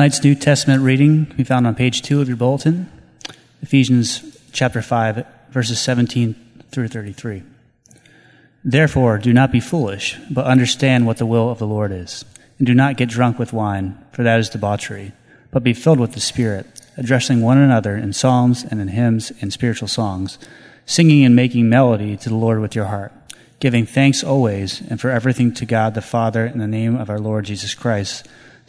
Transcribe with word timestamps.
Tonight's 0.00 0.24
New 0.24 0.34
Testament 0.34 0.82
reading 0.82 1.26
can 1.26 1.36
be 1.36 1.44
found 1.44 1.66
on 1.66 1.74
page 1.74 2.00
2 2.00 2.22
of 2.22 2.26
your 2.26 2.38
bulletin, 2.38 2.90
Ephesians 3.60 4.34
chapter 4.50 4.80
5, 4.80 5.26
verses 5.50 5.78
17 5.78 6.34
through 6.70 6.88
33. 6.88 7.42
Therefore, 8.64 9.18
do 9.18 9.34
not 9.34 9.52
be 9.52 9.60
foolish, 9.60 10.16
but 10.30 10.46
understand 10.46 11.04
what 11.04 11.18
the 11.18 11.26
will 11.26 11.50
of 11.50 11.58
the 11.58 11.66
Lord 11.66 11.92
is. 11.92 12.24
And 12.56 12.66
do 12.66 12.74
not 12.74 12.96
get 12.96 13.10
drunk 13.10 13.38
with 13.38 13.52
wine, 13.52 14.02
for 14.12 14.22
that 14.22 14.40
is 14.40 14.48
debauchery, 14.48 15.12
but 15.50 15.62
be 15.62 15.74
filled 15.74 16.00
with 16.00 16.12
the 16.12 16.20
Spirit, 16.20 16.66
addressing 16.96 17.42
one 17.42 17.58
another 17.58 17.94
in 17.94 18.14
psalms 18.14 18.64
and 18.64 18.80
in 18.80 18.88
hymns 18.88 19.32
and 19.42 19.52
spiritual 19.52 19.88
songs, 19.88 20.38
singing 20.86 21.26
and 21.26 21.36
making 21.36 21.68
melody 21.68 22.16
to 22.16 22.30
the 22.30 22.36
Lord 22.36 22.60
with 22.60 22.74
your 22.74 22.86
heart, 22.86 23.12
giving 23.58 23.84
thanks 23.84 24.24
always 24.24 24.80
and 24.80 24.98
for 24.98 25.10
everything 25.10 25.52
to 25.52 25.66
God 25.66 25.92
the 25.92 26.00
Father 26.00 26.46
in 26.46 26.56
the 26.56 26.66
name 26.66 26.96
of 26.96 27.10
our 27.10 27.18
Lord 27.18 27.44
Jesus 27.44 27.74
Christ, 27.74 28.26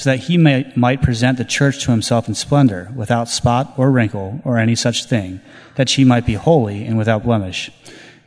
so 0.00 0.08
that 0.08 0.20
he 0.20 0.38
may, 0.38 0.72
might 0.74 1.02
present 1.02 1.36
the 1.36 1.44
church 1.44 1.84
to 1.84 1.90
himself 1.90 2.26
in 2.26 2.34
splendor, 2.34 2.90
without 2.96 3.28
spot 3.28 3.74
or 3.76 3.90
wrinkle 3.90 4.40
or 4.46 4.56
any 4.56 4.74
such 4.74 5.04
thing, 5.04 5.42
that 5.76 5.90
she 5.90 6.04
might 6.04 6.24
be 6.24 6.32
holy 6.32 6.86
and 6.86 6.96
without 6.96 7.22
blemish. 7.22 7.70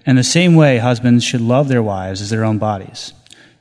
In 0.06 0.16
the 0.16 0.24
same 0.24 0.54
way, 0.54 0.78
husbands 0.78 1.24
should 1.24 1.42
love 1.42 1.70
their 1.70 1.82
wives 1.82 2.22
as 2.22 2.30
their 2.30 2.46
own 2.46 2.60
bodies. 2.60 3.14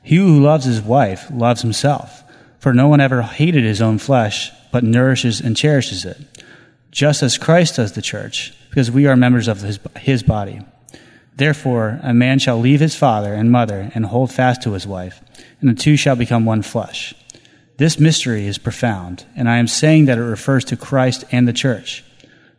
He 0.03 0.17
who 0.17 0.43
loves 0.43 0.65
his 0.65 0.79
wife 0.79 1.25
loves 1.33 1.63
himself, 1.63 2.23
for 2.59 2.71
no 2.71 2.87
one 2.87 3.01
ever 3.01 3.23
hated 3.23 3.63
his 3.63 3.81
own 3.81 3.97
flesh, 3.97 4.51
but 4.71 4.83
nourishes 4.83 5.41
and 5.41 5.57
cherishes 5.57 6.05
it, 6.05 6.17
just 6.91 7.23
as 7.23 7.39
Christ 7.39 7.77
does 7.77 7.93
the 7.93 8.01
church, 8.03 8.53
because 8.69 8.91
we 8.91 9.07
are 9.07 9.17
members 9.17 9.47
of 9.47 9.61
his, 9.61 9.79
his 9.97 10.21
body. 10.21 10.61
Therefore, 11.35 11.99
a 12.03 12.13
man 12.13 12.37
shall 12.37 12.59
leave 12.59 12.79
his 12.79 12.95
father 12.95 13.33
and 13.33 13.51
mother 13.51 13.91
and 13.95 14.05
hold 14.05 14.31
fast 14.31 14.61
to 14.61 14.73
his 14.73 14.85
wife, 14.85 15.19
and 15.61 15.67
the 15.67 15.73
two 15.73 15.97
shall 15.97 16.15
become 16.15 16.45
one 16.45 16.61
flesh. 16.61 17.15
This 17.77 17.99
mystery 17.99 18.45
is 18.45 18.59
profound, 18.59 19.25
and 19.35 19.49
I 19.49 19.57
am 19.57 19.67
saying 19.67 20.05
that 20.05 20.19
it 20.19 20.23
refers 20.23 20.63
to 20.65 20.77
Christ 20.77 21.23
and 21.31 21.47
the 21.47 21.53
church. 21.53 22.03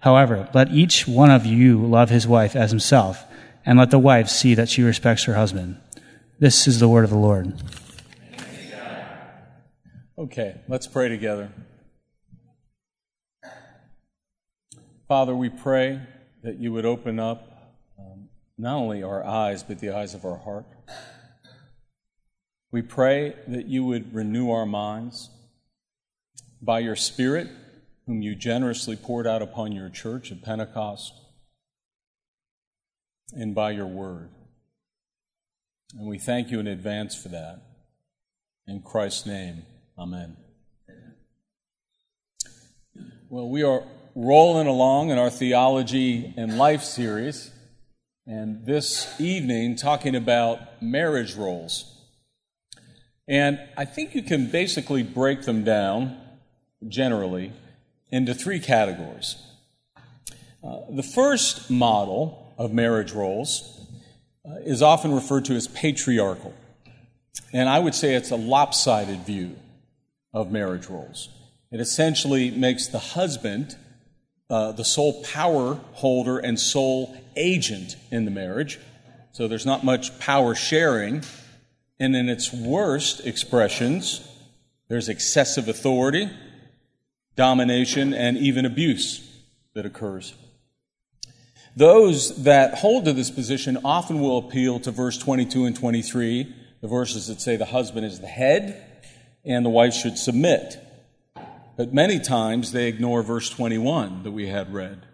However, 0.01 0.48
let 0.53 0.73
each 0.73 1.07
one 1.07 1.31
of 1.31 1.47
you 1.47 1.79
love 1.79 2.11
his 2.11 2.27
wife 2.27 2.57
as 2.57 2.70
himself 2.70 3.25
and 3.65 3.79
let 3.79 3.91
the 3.91 3.98
wife 3.98 4.29
see 4.29 4.55
that 4.55 4.69
she 4.69 4.83
respects 4.83 5.25
her 5.25 5.35
husband. 5.35 5.81
This 6.41 6.67
is 6.67 6.81
the 6.81 6.89
word 6.89 7.05
of 7.05 7.11
the 7.11 7.17
Lord. 7.17 7.55
Okay, 10.19 10.61
let's 10.69 10.87
pray 10.89 11.09
together. 11.09 11.51
Father, 15.07 15.35
we 15.35 15.48
pray 15.48 16.01
that 16.42 16.59
you 16.59 16.73
would 16.73 16.85
open 16.85 17.20
up 17.20 17.75
um, 17.98 18.29
not 18.59 18.77
only 18.77 19.03
our 19.03 19.25
eyes, 19.25 19.62
but 19.62 19.79
the 19.79 19.91
eyes 19.91 20.15
of 20.15 20.25
our 20.25 20.39
heart. 20.39 20.67
We 22.75 22.83
pray 22.83 23.36
that 23.47 23.67
you 23.67 23.84
would 23.84 24.12
renew 24.12 24.50
our 24.50 24.67
minds 24.67 25.30
by 26.61 26.80
your 26.80 26.97
Spirit, 26.97 27.48
whom 28.05 28.20
you 28.20 28.34
generously 28.34 28.97
poured 28.97 29.28
out 29.28 29.42
upon 29.42 29.70
your 29.70 29.89
church 29.89 30.33
at 30.33 30.42
Pentecost 30.42 31.12
and 33.33 33.55
by 33.55 33.70
your 33.70 33.86
word. 33.86 34.30
And 35.96 36.08
we 36.08 36.18
thank 36.18 36.51
you 36.51 36.58
in 36.58 36.67
advance 36.67 37.14
for 37.14 37.29
that. 37.29 37.62
In 38.67 38.83
Christ's 38.83 39.24
name, 39.24 39.62
amen. 39.96 40.36
Well, 43.29 43.48
we 43.51 43.62
are 43.62 43.85
rolling 44.17 44.67
along 44.67 45.11
in 45.11 45.18
our 45.18 45.30
Theology 45.30 46.35
and 46.36 46.58
Life 46.58 46.83
series, 46.83 47.52
and 48.27 48.67
this 48.67 49.20
evening 49.20 49.77
talking 49.77 50.17
about 50.17 50.83
marriage 50.83 51.36
roles. 51.36 51.93
And 53.27 53.58
I 53.77 53.85
think 53.85 54.14
you 54.14 54.23
can 54.23 54.51
basically 54.51 55.02
break 55.02 55.42
them 55.42 55.64
down 55.64 56.17
generally 56.86 57.52
into 58.11 58.35
three 58.35 58.61
categories. 58.61 59.36
Uh, 60.62 60.80
the 60.90 61.02
first 61.02 61.70
model 61.70 62.55
of 62.58 62.73
marriage 62.73 63.12
roles 63.12 63.86
uh, 64.46 64.57
is 64.64 64.83
often 64.83 65.12
referred 65.12 65.45
to 65.46 65.55
as 65.55 65.68
patriarchal. 65.68 66.55
And 67.52 67.68
I 67.68 67.79
would 67.79 67.95
say 67.95 68.14
it's 68.14 68.30
a 68.30 68.36
lopsided 68.36 69.20
view 69.20 69.56
of 70.33 70.51
marriage 70.52 70.86
roles. 70.86 71.29
It 71.70 71.80
essentially 71.80 72.51
makes 72.51 72.89
the 72.89 72.98
husband 72.98 73.77
uh, 74.51 74.73
the 74.73 74.85
sole 74.85 75.23
power 75.24 75.80
holder 75.95 76.39
and 76.39 76.61
sole 76.61 77.17
agent 77.36 77.96
in 78.11 78.24
the 78.24 78.30
marriage. 78.30 78.79
So 79.33 79.48
there's 79.48 79.67
not 79.67 79.85
much 79.85 80.18
power 80.20 80.55
sharing. 80.55 81.23
And 81.98 82.16
in 82.16 82.28
its 82.28 82.52
worst 82.52 83.27
expressions, 83.27 84.27
there's 84.88 85.08
excessive 85.08 85.68
authority, 85.68 86.28
domination, 87.36 88.12
and 88.12 88.36
even 88.36 88.64
abuse 88.64 89.28
that 89.74 89.86
occurs. 89.86 90.34
Those 91.77 92.44
that 92.44 92.78
hold 92.78 93.05
to 93.06 93.12
this 93.12 93.30
position 93.30 93.78
often 93.84 94.20
will 94.20 94.38
appeal 94.38 94.78
to 94.80 94.90
verse 94.90 95.18
22 95.18 95.64
and 95.64 95.74
23, 95.77 96.55
the 96.80 96.88
verses 96.88 97.27
that 97.27 97.40
say 97.40 97.56
the 97.56 97.64
husband 97.64 98.06
is 98.06 98.20
the 98.20 98.26
head 98.26 98.82
and 99.44 99.64
the 99.64 99.70
wife 99.70 99.92
should 99.92 100.16
submit. 100.16 100.78
But 101.76 101.92
many 101.92 102.20
times 102.20 102.72
they 102.72 102.86
ignore 102.86 103.22
verse 103.22 103.50
21 103.50 104.22
that 104.22 104.30
we 104.30 104.46
had 104.46 104.72
read, 104.72 105.06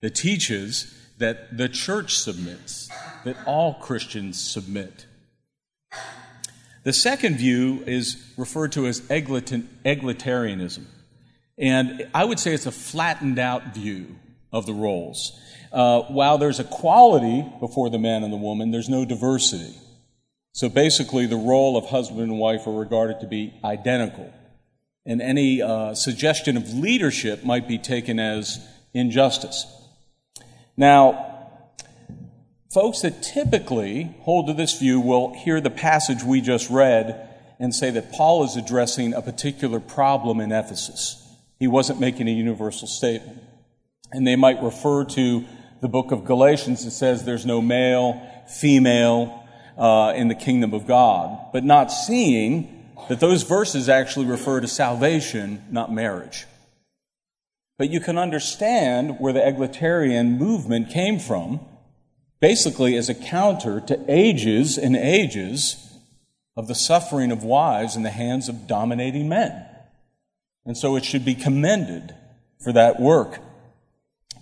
that 0.00 0.14
teaches 0.14 0.94
that 1.18 1.56
the 1.56 1.68
church 1.68 2.16
submits, 2.16 2.88
that 3.24 3.36
all 3.46 3.74
Christians 3.74 4.40
submit. 4.40 5.06
The 6.84 6.92
second 6.92 7.36
view 7.36 7.84
is 7.86 8.22
referred 8.36 8.72
to 8.72 8.86
as 8.86 9.00
egalitarianism. 9.02 10.84
And 11.58 12.08
I 12.12 12.24
would 12.24 12.40
say 12.40 12.54
it's 12.54 12.66
a 12.66 12.72
flattened 12.72 13.38
out 13.38 13.74
view 13.74 14.16
of 14.52 14.66
the 14.66 14.72
roles. 14.72 15.38
Uh, 15.70 16.02
while 16.02 16.38
there's 16.38 16.58
equality 16.60 17.46
before 17.60 17.88
the 17.88 17.98
man 17.98 18.24
and 18.24 18.32
the 18.32 18.36
woman, 18.36 18.72
there's 18.72 18.88
no 18.88 19.04
diversity. 19.04 19.74
So 20.52 20.68
basically, 20.68 21.26
the 21.26 21.36
role 21.36 21.76
of 21.76 21.86
husband 21.86 22.20
and 22.20 22.38
wife 22.38 22.66
are 22.66 22.78
regarded 22.78 23.20
to 23.20 23.26
be 23.26 23.54
identical. 23.64 24.32
And 25.06 25.22
any 25.22 25.62
uh, 25.62 25.94
suggestion 25.94 26.56
of 26.56 26.74
leadership 26.74 27.44
might 27.44 27.66
be 27.66 27.78
taken 27.78 28.18
as 28.18 28.60
injustice. 28.92 29.66
Now, 30.76 31.31
folks 32.72 33.02
that 33.02 33.22
typically 33.22 34.14
hold 34.20 34.46
to 34.46 34.54
this 34.54 34.78
view 34.78 34.98
will 34.98 35.34
hear 35.34 35.60
the 35.60 35.70
passage 35.70 36.22
we 36.22 36.40
just 36.40 36.70
read 36.70 37.28
and 37.58 37.74
say 37.74 37.90
that 37.90 38.12
Paul 38.12 38.44
is 38.44 38.56
addressing 38.56 39.12
a 39.12 39.20
particular 39.20 39.78
problem 39.78 40.40
in 40.40 40.50
Ephesus. 40.52 41.18
He 41.58 41.68
wasn't 41.68 42.00
making 42.00 42.28
a 42.28 42.32
universal 42.32 42.88
statement. 42.88 43.40
And 44.10 44.26
they 44.26 44.36
might 44.36 44.62
refer 44.62 45.04
to 45.04 45.44
the 45.80 45.88
book 45.88 46.12
of 46.12 46.24
Galatians, 46.24 46.84
that 46.84 46.92
says 46.92 47.24
there's 47.24 47.44
no 47.44 47.60
male, 47.60 48.20
female 48.48 49.46
uh, 49.76 50.12
in 50.16 50.28
the 50.28 50.34
kingdom 50.34 50.72
of 50.72 50.86
God, 50.86 51.52
but 51.52 51.64
not 51.64 51.88
seeing 51.88 52.90
that 53.08 53.20
those 53.20 53.42
verses 53.42 53.88
actually 53.88 54.26
refer 54.26 54.60
to 54.60 54.68
salvation, 54.68 55.64
not 55.70 55.92
marriage. 55.92 56.46
But 57.78 57.90
you 57.90 58.00
can 58.00 58.16
understand 58.16 59.18
where 59.18 59.32
the 59.32 59.46
egalitarian 59.46 60.38
movement 60.38 60.90
came 60.90 61.18
from, 61.18 61.60
basically 62.42 62.94
as 62.96 63.08
a 63.08 63.14
counter 63.14 63.80
to 63.80 64.04
ages 64.06 64.76
and 64.76 64.94
ages 64.94 65.96
of 66.54 66.68
the 66.68 66.74
suffering 66.74 67.32
of 67.32 67.42
wives 67.42 67.96
in 67.96 68.02
the 68.02 68.10
hands 68.10 68.50
of 68.50 68.66
dominating 68.66 69.30
men. 69.30 69.64
And 70.66 70.76
so 70.76 70.96
it 70.96 71.04
should 71.06 71.24
be 71.24 71.34
commended 71.34 72.14
for 72.62 72.72
that 72.74 73.00
work 73.00 73.38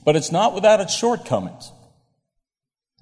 but 0.05 0.17
it's 0.17 0.33
not 0.33 0.55
without 0.55 0.81
its 0.81 0.95
shortcomings. 0.95 1.73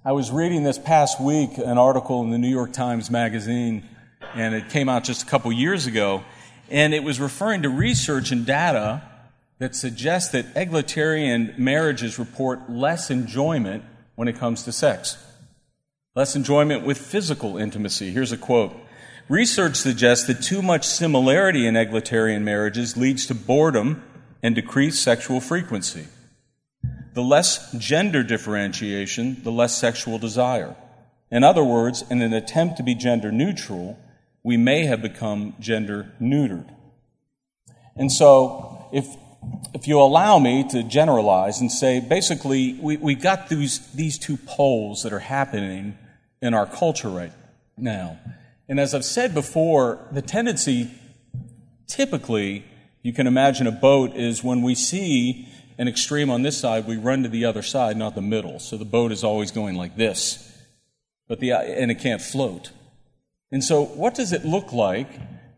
I 0.05 0.13
was 0.13 0.31
reading 0.31 0.63
this 0.63 0.79
past 0.79 1.21
week 1.21 1.59
an 1.59 1.79
article 1.79 2.23
in 2.23 2.31
the 2.31 2.39
New 2.39 2.49
York 2.49 2.73
Times 2.73 3.11
Magazine, 3.11 3.89
and 4.35 4.55
it 4.55 4.69
came 4.71 4.89
out 4.89 5.05
just 5.05 5.23
a 5.23 5.27
couple 5.27 5.53
years 5.53 5.87
ago, 5.87 6.25
and 6.71 6.95
it 6.95 7.03
was 7.03 7.21
referring 7.21 7.63
to 7.63 7.69
research 7.69 8.31
and 8.31 8.45
data 8.45 9.03
that 9.59 9.75
suggests 9.75 10.33
that 10.33 10.47
egalitarian 10.55 11.55
marriages 11.59 12.19
report 12.19 12.71
less 12.71 13.11
enjoyment 13.11 13.85
when 14.19 14.27
it 14.27 14.37
comes 14.37 14.65
to 14.65 14.73
sex, 14.73 15.17
less 16.17 16.35
enjoyment 16.35 16.85
with 16.85 16.99
physical 16.99 17.57
intimacy. 17.57 18.11
Here's 18.11 18.33
a 18.33 18.37
quote. 18.37 18.75
Research 19.29 19.77
suggests 19.77 20.27
that 20.27 20.43
too 20.43 20.61
much 20.61 20.85
similarity 20.85 21.69
in 21.69 21.77
egalitarian 21.77 22.43
marriages 22.45 22.97
leads 22.97 23.27
to 23.27 23.35
boredom 23.37 24.03
and 24.43 24.57
decreased 24.57 25.01
sexual 25.05 25.41
frequency. 25.41 26.09
The 27.15 27.23
less 27.23 27.71
gender 27.75 28.25
differentiation, 28.25 29.41
the 29.45 29.53
less 29.53 29.79
sexual 29.79 30.19
desire. 30.19 30.75
In 31.31 31.45
other 31.45 31.63
words, 31.63 32.03
in 32.11 32.21
an 32.21 32.33
attempt 32.33 32.79
to 32.79 32.83
be 32.83 32.97
gender 32.97 33.31
neutral, 33.31 34.01
we 34.43 34.57
may 34.57 34.87
have 34.87 35.01
become 35.01 35.55
gender 35.61 36.11
neutered. 36.21 36.69
And 37.95 38.11
so, 38.11 38.89
if, 38.93 39.07
if 39.75 39.87
you 39.87 40.01
allow 40.01 40.39
me 40.39 40.69
to 40.71 40.83
generalize 40.83 41.61
and 41.61 41.71
say, 41.71 42.01
basically, 42.01 42.75
we, 42.81 42.97
we've 42.97 43.23
got 43.23 43.49
these, 43.49 43.79
these 43.93 44.19
two 44.19 44.37
poles 44.37 45.03
that 45.03 45.13
are 45.13 45.19
happening 45.21 45.97
in 46.41 46.55
our 46.55 46.67
culture 46.67 47.09
right 47.09 47.33
now. 47.77 48.19
And 48.69 48.79
as 48.81 48.95
I've 48.95 49.05
said 49.05 49.35
before, 49.35 50.07
the 50.11 50.23
tendency 50.23 50.91
typically, 51.87 52.65
you 53.03 53.13
can 53.13 53.27
imagine 53.27 53.67
a 53.67 53.73
boat 53.73 54.15
is 54.15 54.45
when 54.45 54.63
we 54.63 54.75
see 54.75 55.49
an 55.79 55.89
extreme 55.89 56.31
on 56.31 56.43
this 56.43 56.59
side, 56.59 56.87
we 56.87 56.97
run 56.97 57.23
to 57.23 57.29
the 57.29 57.45
other 57.45 57.63
side, 57.63 57.97
not 57.97 58.15
the 58.15 58.21
middle. 58.21 58.59
So 58.59 58.77
the 58.77 58.85
boat 58.85 59.13
is 59.13 59.23
always 59.23 59.53
going 59.53 59.77
like 59.77 59.97
this. 59.97 60.45
But 61.29 61.41
the, 61.41 61.53
and 61.53 61.91
it 61.91 61.97
can't 61.97 62.21
float. 62.21 62.71
And 63.53 63.63
so, 63.63 63.85
what 63.85 64.15
does 64.15 64.33
it 64.33 64.45
look 64.45 64.73
like 64.73 65.09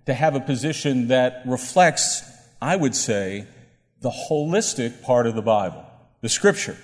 to 0.07 0.15
have 0.15 0.35
a 0.35 0.41
position 0.41 1.09
that 1.09 1.43
reflects, 1.47 2.23
I 2.61 2.77
would 2.77 2.95
say, 2.95 3.47
the 4.01 4.11
holistic 4.11 5.03
part 5.03 5.27
of 5.27 5.35
the 5.35 5.43
Bible, 5.43 5.85
the 6.21 6.29
Scripture? 6.29 6.77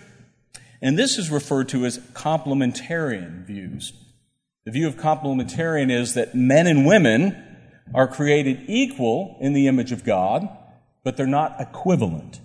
And 0.82 0.98
this 0.98 1.18
is 1.18 1.30
referred 1.30 1.68
to 1.70 1.84
as 1.84 1.98
complementarian 1.98 3.44
views. 3.46 3.92
The 4.64 4.70
view 4.72 4.86
of 4.88 4.96
complementarian 4.96 5.90
is 5.90 6.14
that 6.14 6.34
men 6.34 6.66
and 6.66 6.86
women 6.86 7.42
are 7.94 8.08
created 8.08 8.64
equal 8.66 9.36
in 9.40 9.52
the 9.52 9.68
image 9.68 9.92
of 9.92 10.04
God, 10.04 10.48
but 11.04 11.16
they're 11.16 11.26
not 11.26 11.60
equivalent. 11.60 12.40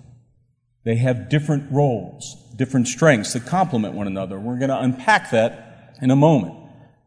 They 0.83 0.95
have 0.97 1.29
different 1.29 1.71
roles, 1.71 2.35
different 2.55 2.87
strengths 2.87 3.33
that 3.33 3.45
complement 3.45 3.95
one 3.95 4.07
another. 4.07 4.39
We're 4.39 4.57
going 4.57 4.69
to 4.69 4.79
unpack 4.79 5.31
that 5.31 5.95
in 6.01 6.11
a 6.11 6.15
moment. 6.15 6.55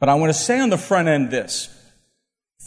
But 0.01 0.09
I 0.09 0.15
want 0.15 0.33
to 0.33 0.39
say 0.39 0.61
on 0.61 0.71
the 0.71 0.79
front 0.79 1.09
end 1.09 1.31
this 1.31 1.71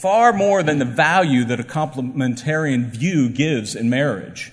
far 0.02 0.32
more 0.32 0.64
than 0.64 0.80
the 0.80 0.86
value 0.86 1.44
that 1.46 1.60
a 1.60 1.64
complementarian 1.64 2.90
view 2.92 3.30
gives 3.30 3.76
in 3.76 3.90
marriage, 3.90 4.52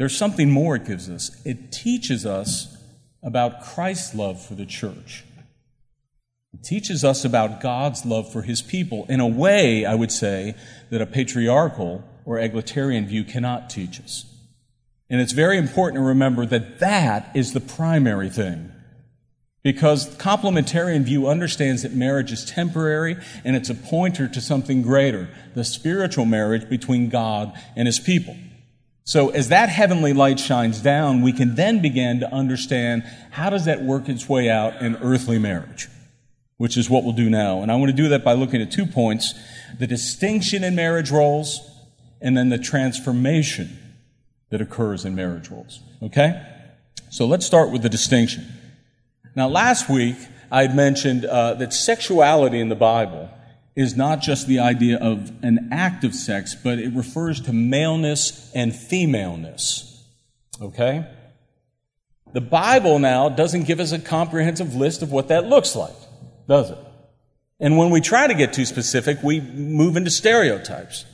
there's 0.00 0.16
something 0.16 0.50
more 0.50 0.76
it 0.76 0.86
gives 0.86 1.10
us. 1.10 1.30
It 1.44 1.70
teaches 1.70 2.24
us 2.24 2.74
about 3.22 3.62
Christ's 3.62 4.14
love 4.14 4.42
for 4.42 4.54
the 4.54 4.64
church. 4.64 5.24
It 6.54 6.64
teaches 6.64 7.04
us 7.04 7.22
about 7.22 7.60
God's 7.60 8.06
love 8.06 8.32
for 8.32 8.40
his 8.40 8.62
people 8.62 9.04
in 9.10 9.20
a 9.20 9.26
way, 9.26 9.84
I 9.84 9.94
would 9.94 10.10
say, 10.10 10.54
that 10.88 11.02
a 11.02 11.06
patriarchal 11.06 12.02
or 12.24 12.38
egalitarian 12.38 13.06
view 13.08 13.24
cannot 13.24 13.68
teach 13.68 14.00
us. 14.00 14.24
And 15.10 15.20
it's 15.20 15.32
very 15.32 15.58
important 15.58 15.96
to 15.96 16.06
remember 16.06 16.46
that 16.46 16.78
that 16.78 17.30
is 17.34 17.52
the 17.52 17.60
primary 17.60 18.30
thing. 18.30 18.72
Because 19.62 20.16
the 20.16 20.22
complementarian 20.22 21.02
view 21.02 21.28
understands 21.28 21.82
that 21.82 21.92
marriage 21.92 22.32
is 22.32 22.46
temporary 22.46 23.18
and 23.44 23.54
it's 23.54 23.68
a 23.68 23.74
pointer 23.74 24.28
to 24.28 24.40
something 24.40 24.80
greater, 24.80 25.28
the 25.54 25.62
spiritual 25.62 26.24
marriage 26.24 26.70
between 26.70 27.10
God 27.10 27.52
and 27.76 27.86
his 27.86 28.00
people. 28.00 28.34
So 29.04 29.30
as 29.30 29.48
that 29.48 29.68
heavenly 29.68 30.12
light 30.12 30.38
shines 30.38 30.80
down, 30.80 31.22
we 31.22 31.32
can 31.32 31.54
then 31.54 31.82
begin 31.82 32.20
to 32.20 32.32
understand 32.32 33.02
how 33.30 33.50
does 33.50 33.64
that 33.64 33.82
work 33.82 34.08
its 34.08 34.28
way 34.28 34.48
out 34.48 34.80
in 34.82 34.96
earthly 34.96 35.38
marriage? 35.38 35.88
which 36.60 36.76
is 36.76 36.90
what 36.90 37.04
we'll 37.04 37.14
do 37.14 37.30
now. 37.30 37.62
And 37.62 37.72
I 37.72 37.76
want 37.76 37.88
to 37.88 37.96
do 37.96 38.10
that 38.10 38.22
by 38.22 38.34
looking 38.34 38.60
at 38.60 38.70
two 38.70 38.84
points 38.84 39.32
the 39.78 39.86
distinction 39.86 40.62
in 40.62 40.74
marriage 40.74 41.10
roles 41.10 41.58
and 42.20 42.36
then 42.36 42.50
the 42.50 42.58
transformation 42.58 43.78
that 44.50 44.60
occurs 44.60 45.06
in 45.06 45.14
marriage 45.14 45.48
roles. 45.48 45.80
Okay? 46.02 46.38
So 47.08 47.24
let's 47.24 47.46
start 47.46 47.70
with 47.70 47.80
the 47.80 47.88
distinction. 47.88 48.46
Now, 49.34 49.48
last 49.48 49.88
week 49.88 50.16
I 50.52 50.60
had 50.60 50.76
mentioned 50.76 51.24
uh, 51.24 51.54
that 51.54 51.72
sexuality 51.72 52.60
in 52.60 52.68
the 52.68 52.74
Bible 52.74 53.30
is 53.80 53.96
not 53.96 54.20
just 54.20 54.46
the 54.46 54.58
idea 54.58 54.98
of 54.98 55.32
an 55.42 55.70
act 55.72 56.04
of 56.04 56.14
sex, 56.14 56.54
but 56.54 56.78
it 56.78 56.92
refers 56.94 57.40
to 57.40 57.52
maleness 57.52 58.50
and 58.54 58.74
femaleness. 58.74 60.04
Okay? 60.60 61.06
The 62.32 62.40
Bible 62.40 62.98
now 62.98 63.28
doesn't 63.30 63.64
give 63.64 63.80
us 63.80 63.92
a 63.92 63.98
comprehensive 63.98 64.74
list 64.74 65.02
of 65.02 65.10
what 65.10 65.28
that 65.28 65.46
looks 65.46 65.74
like 65.74 65.96
does 66.46 66.70
it? 66.70 66.78
And 67.60 67.78
when 67.78 67.90
we 67.90 68.00
try 68.00 68.26
to 68.26 68.34
get 68.34 68.52
too 68.52 68.64
specific, 68.64 69.22
we 69.22 69.40
move 69.40 69.96
into 69.96 70.10
stereotypes. 70.10 71.04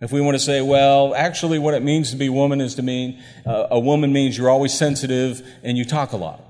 If 0.00 0.12
we 0.12 0.20
want 0.20 0.34
to 0.34 0.40
say, 0.40 0.60
well, 0.60 1.14
actually, 1.14 1.58
what 1.58 1.74
it 1.74 1.82
means 1.82 2.10
to 2.10 2.16
be 2.16 2.26
a 2.26 2.32
woman 2.32 2.60
is 2.60 2.74
to 2.74 2.82
mean 2.82 3.22
uh, 3.46 3.68
a 3.70 3.80
woman 3.80 4.12
means 4.12 4.36
you're 4.36 4.50
always 4.50 4.74
sensitive 4.74 5.46
and 5.62 5.78
you 5.78 5.84
talk 5.84 6.12
a 6.12 6.16
lot. 6.16 6.42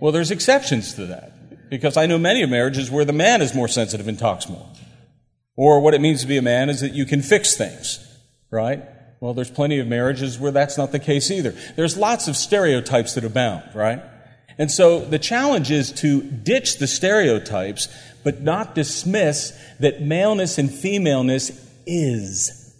Well, 0.00 0.12
there's 0.12 0.30
exceptions 0.30 0.94
to 0.94 1.06
that 1.06 1.32
because 1.68 1.96
I 1.96 2.06
know 2.06 2.18
many 2.18 2.44
marriages 2.46 2.90
where 2.90 3.04
the 3.04 3.12
man 3.12 3.42
is 3.42 3.54
more 3.54 3.68
sensitive 3.68 4.08
and 4.08 4.18
talks 4.18 4.48
more. 4.48 4.66
Or 5.56 5.80
what 5.80 5.94
it 5.94 6.00
means 6.00 6.20
to 6.20 6.26
be 6.26 6.36
a 6.36 6.42
man 6.42 6.68
is 6.68 6.80
that 6.80 6.92
you 6.92 7.06
can 7.06 7.22
fix 7.22 7.56
things, 7.56 8.06
right? 8.50 8.82
Well, 9.20 9.32
there's 9.32 9.50
plenty 9.50 9.78
of 9.78 9.86
marriages 9.86 10.38
where 10.38 10.52
that's 10.52 10.76
not 10.76 10.92
the 10.92 10.98
case 10.98 11.30
either. 11.30 11.54
There's 11.74 11.96
lots 11.96 12.28
of 12.28 12.36
stereotypes 12.36 13.14
that 13.14 13.24
abound, 13.24 13.64
right? 13.74 14.02
And 14.58 14.70
so 14.70 15.00
the 15.00 15.18
challenge 15.18 15.70
is 15.70 15.92
to 15.92 16.22
ditch 16.22 16.78
the 16.78 16.86
stereotypes, 16.86 17.88
but 18.24 18.42
not 18.42 18.74
dismiss 18.74 19.58
that 19.80 20.02
maleness 20.02 20.58
and 20.58 20.70
femaleness 20.70 21.50
is. 21.86 22.74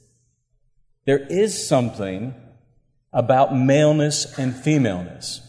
There 1.06 1.18
is 1.30 1.66
something 1.66 2.34
about 3.12 3.56
maleness 3.56 4.38
and 4.38 4.54
femaleness. 4.54 5.40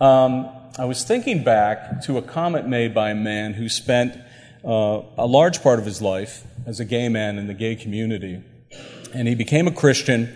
Um, 0.00 0.50
I 0.80 0.84
was 0.84 1.02
thinking 1.02 1.42
back 1.42 2.02
to 2.02 2.18
a 2.18 2.22
comment 2.22 2.68
made 2.68 2.94
by 2.94 3.10
a 3.10 3.14
man 3.16 3.52
who 3.52 3.68
spent 3.68 4.14
uh, 4.64 5.02
a 5.18 5.26
large 5.26 5.60
part 5.60 5.80
of 5.80 5.84
his 5.84 6.00
life 6.00 6.44
as 6.66 6.78
a 6.78 6.84
gay 6.84 7.08
man 7.08 7.36
in 7.36 7.48
the 7.48 7.54
gay 7.54 7.74
community. 7.74 8.44
And 9.12 9.26
he 9.26 9.34
became 9.34 9.66
a 9.66 9.72
Christian 9.72 10.32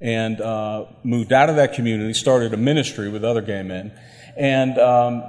and 0.00 0.40
uh, 0.40 0.86
moved 1.04 1.30
out 1.30 1.50
of 1.50 1.56
that 1.56 1.74
community, 1.74 2.14
started 2.14 2.54
a 2.54 2.56
ministry 2.56 3.10
with 3.10 3.22
other 3.22 3.42
gay 3.42 3.62
men. 3.62 3.92
And 4.34 4.78
um, 4.78 5.24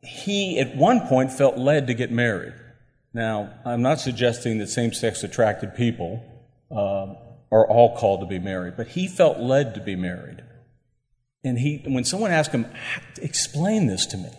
he, 0.00 0.58
at 0.58 0.74
one 0.74 1.06
point, 1.06 1.30
felt 1.30 1.58
led 1.58 1.88
to 1.88 1.94
get 1.94 2.10
married. 2.10 2.54
Now, 3.12 3.52
I'm 3.66 3.82
not 3.82 4.00
suggesting 4.00 4.56
that 4.58 4.68
same 4.68 4.94
sex 4.94 5.22
attracted 5.22 5.74
people 5.74 6.24
uh, 6.70 7.12
are 7.54 7.68
all 7.68 7.94
called 7.98 8.20
to 8.20 8.26
be 8.26 8.38
married, 8.38 8.78
but 8.78 8.88
he 8.88 9.06
felt 9.06 9.38
led 9.38 9.74
to 9.74 9.82
be 9.82 9.96
married. 9.96 10.42
And 11.44 11.58
he, 11.58 11.82
when 11.86 12.04
someone 12.04 12.30
asked 12.30 12.52
him, 12.52 12.66
explain 13.20 13.86
this 13.86 14.06
to 14.06 14.16
me, 14.16 14.30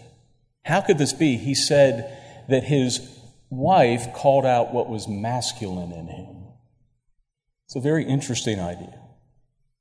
how 0.63 0.81
could 0.81 0.97
this 0.97 1.13
be? 1.13 1.37
He 1.37 1.53
said 1.53 2.17
that 2.47 2.63
his 2.63 3.01
wife 3.49 4.13
called 4.13 4.45
out 4.45 4.73
what 4.73 4.89
was 4.89 5.07
masculine 5.07 5.91
in 5.91 6.07
him. 6.07 6.43
It's 7.65 7.75
a 7.75 7.81
very 7.81 8.05
interesting 8.05 8.59
idea. 8.59 8.99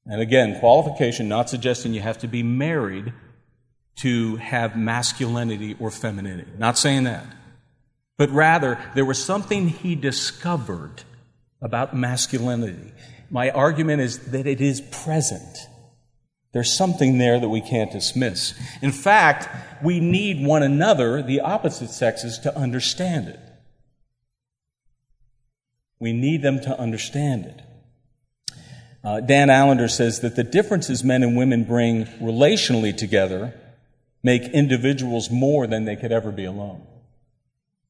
And 0.06 0.20
again, 0.20 0.58
qualification, 0.58 1.28
not 1.28 1.48
suggesting 1.48 1.94
you 1.94 2.00
have 2.00 2.18
to 2.18 2.28
be 2.28 2.42
married 2.42 3.12
to 3.96 4.36
have 4.36 4.76
masculinity 4.76 5.76
or 5.78 5.90
femininity. 5.90 6.50
Not 6.58 6.76
saying 6.76 7.04
that. 7.04 7.24
But 8.18 8.30
rather, 8.30 8.78
there 8.94 9.04
was 9.04 9.22
something 9.22 9.68
he 9.68 9.94
discovered 9.94 11.04
about 11.60 11.94
masculinity. 11.94 12.92
My 13.30 13.50
argument 13.50 14.02
is 14.02 14.18
that 14.30 14.46
it 14.46 14.60
is 14.60 14.80
present. 14.80 15.56
There's 16.52 16.73
something 16.73 17.18
there 17.18 17.40
that 17.40 17.49
we 17.49 17.62
can't 17.62 17.90
dismiss. 17.90 18.54
In 18.82 18.92
fact, 18.92 19.49
we 19.82 20.00
need 20.00 20.44
one 20.44 20.62
another, 20.62 21.23
the 21.23 21.40
opposite 21.40 21.90
sexes, 21.90 22.38
to 22.40 22.54
understand 22.56 23.28
it. 23.28 23.40
We 25.99 26.12
need 26.12 26.42
them 26.42 26.61
to 26.61 26.78
understand 26.78 27.47
it. 27.47 27.62
Uh, 29.04 29.21
Dan 29.21 29.50
Allender 29.50 29.88
says 29.88 30.21
that 30.21 30.37
the 30.37 30.44
differences 30.44 31.02
men 31.02 31.23
and 31.23 31.37
women 31.37 31.64
bring 31.64 32.04
relationally 32.21 32.97
together 32.97 33.54
make 34.23 34.42
individuals 34.42 35.30
more 35.30 35.66
than 35.66 35.85
they 35.85 35.97
could 35.97 36.12
ever 36.12 36.30
be 36.30 36.44
alone. 36.44 36.87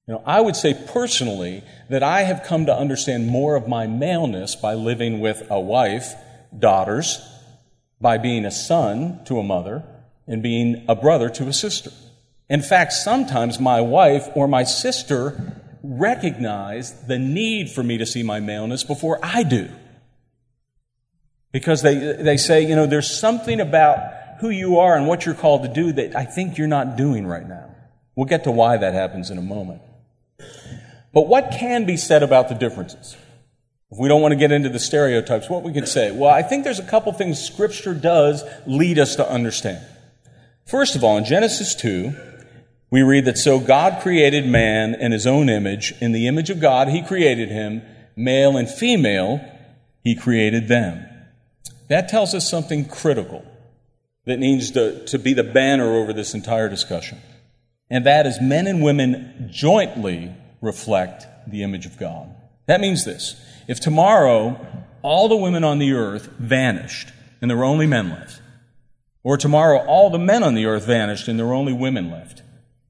You 0.06 0.14
know, 0.14 0.22
I 0.24 0.40
would 0.40 0.56
say 0.56 0.74
personally 0.74 1.62
that 1.90 2.02
I 2.02 2.22
have 2.22 2.44
come 2.44 2.66
to 2.66 2.74
understand 2.74 3.26
more 3.26 3.54
of 3.54 3.68
my 3.68 3.86
maleness 3.86 4.56
by 4.56 4.74
living 4.74 5.20
with 5.20 5.46
a 5.50 5.60
wife, 5.60 6.14
daughters, 6.56 7.20
by 8.02 8.18
being 8.18 8.44
a 8.44 8.50
son 8.50 9.24
to 9.24 9.38
a 9.38 9.42
mother, 9.42 9.84
and 10.26 10.42
being 10.42 10.84
a 10.88 10.94
brother 10.94 11.28
to 11.28 11.48
a 11.48 11.52
sister. 11.52 11.90
In 12.48 12.62
fact, 12.62 12.92
sometimes 12.92 13.58
my 13.58 13.80
wife 13.80 14.28
or 14.34 14.46
my 14.46 14.64
sister 14.64 15.62
recognize 15.82 16.92
the 17.06 17.18
need 17.18 17.70
for 17.70 17.82
me 17.82 17.98
to 17.98 18.06
see 18.06 18.22
my 18.22 18.40
maleness 18.40 18.84
before 18.84 19.18
I 19.22 19.42
do. 19.42 19.68
Because 21.50 21.82
they, 21.82 21.94
they 21.94 22.36
say, 22.36 22.66
you 22.66 22.76
know, 22.76 22.86
there's 22.86 23.10
something 23.10 23.60
about 23.60 24.38
who 24.40 24.50
you 24.50 24.78
are 24.78 24.96
and 24.96 25.06
what 25.06 25.26
you're 25.26 25.34
called 25.34 25.62
to 25.62 25.68
do 25.68 25.92
that 25.92 26.16
I 26.16 26.24
think 26.24 26.58
you're 26.58 26.66
not 26.66 26.96
doing 26.96 27.26
right 27.26 27.46
now. 27.46 27.74
We'll 28.16 28.26
get 28.26 28.44
to 28.44 28.50
why 28.50 28.76
that 28.76 28.94
happens 28.94 29.30
in 29.30 29.38
a 29.38 29.42
moment. 29.42 29.82
But 31.12 31.28
what 31.28 31.52
can 31.52 31.84
be 31.84 31.96
said 31.96 32.22
about 32.22 32.48
the 32.48 32.54
differences? 32.54 33.16
If 33.92 33.98
we 33.98 34.08
don't 34.08 34.22
want 34.22 34.32
to 34.32 34.36
get 34.38 34.52
into 34.52 34.70
the 34.70 34.78
stereotypes, 34.78 35.50
what 35.50 35.62
we 35.62 35.70
could 35.70 35.86
say? 35.86 36.12
Well, 36.12 36.30
I 36.30 36.40
think 36.40 36.64
there's 36.64 36.78
a 36.78 36.86
couple 36.86 37.12
things 37.12 37.38
Scripture 37.38 37.92
does 37.92 38.42
lead 38.66 38.98
us 38.98 39.16
to 39.16 39.30
understand. 39.30 39.84
First 40.64 40.96
of 40.96 41.04
all, 41.04 41.18
in 41.18 41.26
Genesis 41.26 41.74
2, 41.74 42.14
we 42.90 43.02
read 43.02 43.26
that 43.26 43.36
so 43.36 43.60
God 43.60 44.00
created 44.00 44.46
man 44.46 44.94
in 44.94 45.12
his 45.12 45.26
own 45.26 45.50
image. 45.50 45.92
In 46.00 46.12
the 46.12 46.26
image 46.26 46.48
of 46.48 46.58
God, 46.58 46.88
he 46.88 47.02
created 47.02 47.50
him. 47.50 47.82
Male 48.16 48.56
and 48.56 48.66
female, 48.66 49.44
he 50.02 50.14
created 50.14 50.68
them. 50.68 51.06
That 51.88 52.08
tells 52.08 52.32
us 52.32 52.48
something 52.48 52.86
critical 52.86 53.44
that 54.24 54.38
needs 54.38 54.70
to, 54.70 55.04
to 55.04 55.18
be 55.18 55.34
the 55.34 55.44
banner 55.44 55.96
over 55.96 56.14
this 56.14 56.32
entire 56.32 56.70
discussion. 56.70 57.18
And 57.90 58.06
that 58.06 58.26
is 58.26 58.40
men 58.40 58.66
and 58.66 58.82
women 58.82 59.50
jointly 59.52 60.32
reflect 60.62 61.26
the 61.46 61.62
image 61.62 61.84
of 61.84 61.98
God. 61.98 62.34
That 62.66 62.80
means 62.80 63.04
this 63.04 63.38
if 63.68 63.80
tomorrow 63.80 64.84
all 65.02 65.28
the 65.28 65.36
women 65.36 65.64
on 65.64 65.78
the 65.78 65.92
earth 65.92 66.26
vanished 66.38 67.08
and 67.40 67.50
there 67.50 67.56
were 67.56 67.64
only 67.64 67.86
men 67.86 68.10
left, 68.10 68.40
or 69.22 69.36
tomorrow 69.36 69.78
all 69.78 70.10
the 70.10 70.18
men 70.18 70.42
on 70.42 70.54
the 70.54 70.66
earth 70.66 70.86
vanished 70.86 71.28
and 71.28 71.38
there 71.38 71.46
were 71.46 71.54
only 71.54 71.72
women 71.72 72.10
left, 72.10 72.42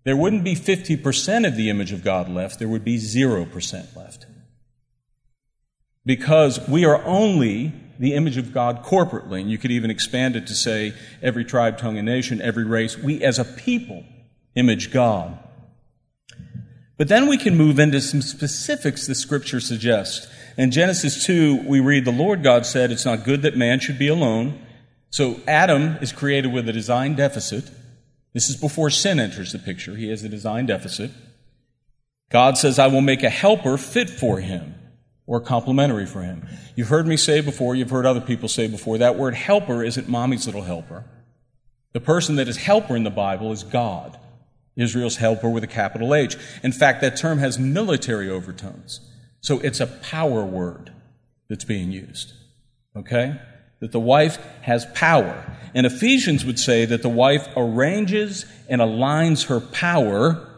there 0.04 0.16
wouldn't 0.16 0.44
be 0.44 0.54
50% 0.54 1.46
of 1.46 1.56
the 1.56 1.70
image 1.70 1.92
of 1.92 2.02
God 2.02 2.28
left, 2.28 2.58
there 2.58 2.68
would 2.68 2.84
be 2.84 2.96
0% 2.96 3.96
left. 3.96 4.26
Because 6.04 6.66
we 6.68 6.84
are 6.84 7.04
only 7.04 7.72
the 7.98 8.14
image 8.14 8.36
of 8.36 8.52
God 8.52 8.82
corporately, 8.82 9.40
and 9.40 9.50
you 9.50 9.58
could 9.58 9.70
even 9.70 9.90
expand 9.90 10.34
it 10.34 10.48
to 10.48 10.54
say 10.54 10.94
every 11.22 11.44
tribe, 11.44 11.78
tongue, 11.78 11.98
and 11.98 12.06
nation, 12.06 12.40
every 12.42 12.64
race, 12.64 12.98
we 12.98 13.22
as 13.22 13.38
a 13.38 13.44
people 13.44 14.04
image 14.56 14.90
God. 14.90 15.38
But 16.98 17.08
then 17.08 17.28
we 17.28 17.38
can 17.38 17.56
move 17.56 17.78
into 17.78 18.00
some 18.00 18.22
specifics 18.22 19.06
the 19.06 19.14
scripture 19.14 19.60
suggests. 19.60 20.26
In 20.56 20.70
Genesis 20.70 21.24
2, 21.24 21.64
we 21.66 21.80
read, 21.80 22.04
The 22.04 22.12
Lord 22.12 22.42
God 22.42 22.66
said, 22.66 22.90
It's 22.90 23.04
not 23.04 23.24
good 23.24 23.42
that 23.42 23.56
man 23.56 23.80
should 23.80 23.98
be 23.98 24.08
alone. 24.08 24.60
So 25.10 25.40
Adam 25.46 25.98
is 26.00 26.12
created 26.12 26.52
with 26.52 26.68
a 26.68 26.72
design 26.72 27.14
deficit. 27.14 27.70
This 28.32 28.48
is 28.48 28.56
before 28.56 28.90
sin 28.90 29.20
enters 29.20 29.52
the 29.52 29.58
picture. 29.58 29.94
He 29.94 30.08
has 30.08 30.22
a 30.24 30.28
design 30.28 30.66
deficit. 30.66 31.10
God 32.30 32.56
says, 32.56 32.78
I 32.78 32.86
will 32.86 33.02
make 33.02 33.22
a 33.22 33.30
helper 33.30 33.76
fit 33.76 34.08
for 34.08 34.40
him 34.40 34.74
or 35.26 35.40
complementary 35.40 36.06
for 36.06 36.22
him. 36.22 36.46
You've 36.74 36.88
heard 36.88 37.06
me 37.06 37.18
say 37.18 37.42
before, 37.42 37.74
you've 37.74 37.90
heard 37.90 38.06
other 38.06 38.22
people 38.22 38.48
say 38.48 38.68
before, 38.68 38.98
that 38.98 39.16
word 39.16 39.34
helper 39.34 39.84
isn't 39.84 40.08
mommy's 40.08 40.46
little 40.46 40.62
helper. 40.62 41.04
The 41.92 42.00
person 42.00 42.36
that 42.36 42.48
is 42.48 42.56
helper 42.56 42.96
in 42.96 43.04
the 43.04 43.10
Bible 43.10 43.52
is 43.52 43.62
God. 43.62 44.18
Israel's 44.76 45.16
helper 45.16 45.50
with 45.50 45.62
a 45.62 45.68
capital 45.68 46.14
H. 46.14 46.36
In 46.62 46.72
fact, 46.72 47.02
that 47.02 47.18
term 47.18 47.38
has 47.38 47.58
military 47.58 48.30
overtones. 48.30 49.00
So 49.42 49.58
it's 49.58 49.80
a 49.80 49.86
power 49.86 50.44
word 50.44 50.92
that's 51.48 51.64
being 51.64 51.92
used. 51.92 52.32
Okay? 52.96 53.38
That 53.80 53.92
the 53.92 54.00
wife 54.00 54.38
has 54.62 54.86
power. 54.94 55.44
And 55.74 55.84
Ephesians 55.84 56.44
would 56.44 56.58
say 56.58 56.84
that 56.86 57.02
the 57.02 57.08
wife 57.08 57.48
arranges 57.56 58.46
and 58.68 58.80
aligns 58.80 59.48
her 59.48 59.60
power. 59.60 60.48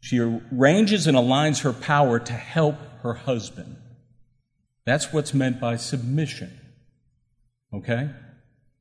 She 0.00 0.18
arranges 0.20 1.06
and 1.06 1.16
aligns 1.16 1.62
her 1.62 1.72
power 1.72 2.18
to 2.20 2.32
help 2.32 2.76
her 3.02 3.14
husband. 3.14 3.76
That's 4.84 5.12
what's 5.12 5.32
meant 5.32 5.60
by 5.60 5.76
submission. 5.76 6.60
Okay? 7.72 8.10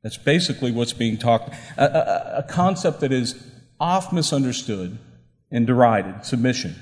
That's 0.04 0.18
basically 0.18 0.74
what's 0.74 0.92
being 0.92 1.18
talked. 1.18 1.56
A, 1.78 1.86
a, 1.86 2.38
a 2.40 2.44
concept 2.44 3.00
that 3.00 3.14
is 3.14 3.42
oft 3.80 4.12
misunderstood 4.12 4.98
and 5.50 5.66
derided 5.66 6.26
submission. 6.26 6.76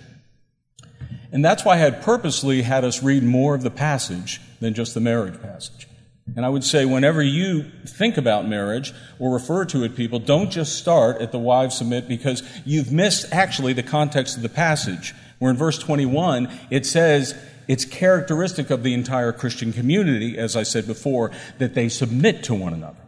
And 1.31 1.43
that's 1.43 1.63
why 1.63 1.75
I 1.75 1.77
had 1.77 2.01
purposely 2.01 2.61
had 2.61 2.83
us 2.83 3.01
read 3.01 3.23
more 3.23 3.55
of 3.55 3.63
the 3.63 3.71
passage 3.71 4.41
than 4.59 4.73
just 4.73 4.93
the 4.93 4.99
marriage 4.99 5.41
passage. 5.41 5.87
And 6.35 6.45
I 6.45 6.49
would 6.49 6.63
say, 6.63 6.85
whenever 6.85 7.21
you 7.21 7.63
think 7.85 8.17
about 8.17 8.47
marriage 8.47 8.93
or 9.19 9.33
refer 9.33 9.65
to 9.65 9.83
it, 9.83 9.95
people, 9.95 10.19
don't 10.19 10.49
just 10.49 10.77
start 10.77 11.21
at 11.21 11.31
the 11.31 11.39
wives 11.39 11.77
submit 11.77 12.07
because 12.07 12.43
you've 12.65 12.91
missed 12.91 13.25
actually 13.31 13.73
the 13.73 13.83
context 13.83 14.37
of 14.37 14.43
the 14.43 14.49
passage. 14.49 15.13
Where 15.39 15.51
in 15.51 15.57
verse 15.57 15.79
21, 15.79 16.51
it 16.69 16.85
says, 16.85 17.35
it's 17.67 17.85
characteristic 17.85 18.69
of 18.69 18.83
the 18.83 18.93
entire 18.93 19.31
Christian 19.31 19.73
community, 19.73 20.37
as 20.37 20.55
I 20.55 20.63
said 20.63 20.87
before, 20.87 21.31
that 21.57 21.73
they 21.73 21.89
submit 21.89 22.43
to 22.43 22.53
one 22.53 22.73
another. 22.73 22.99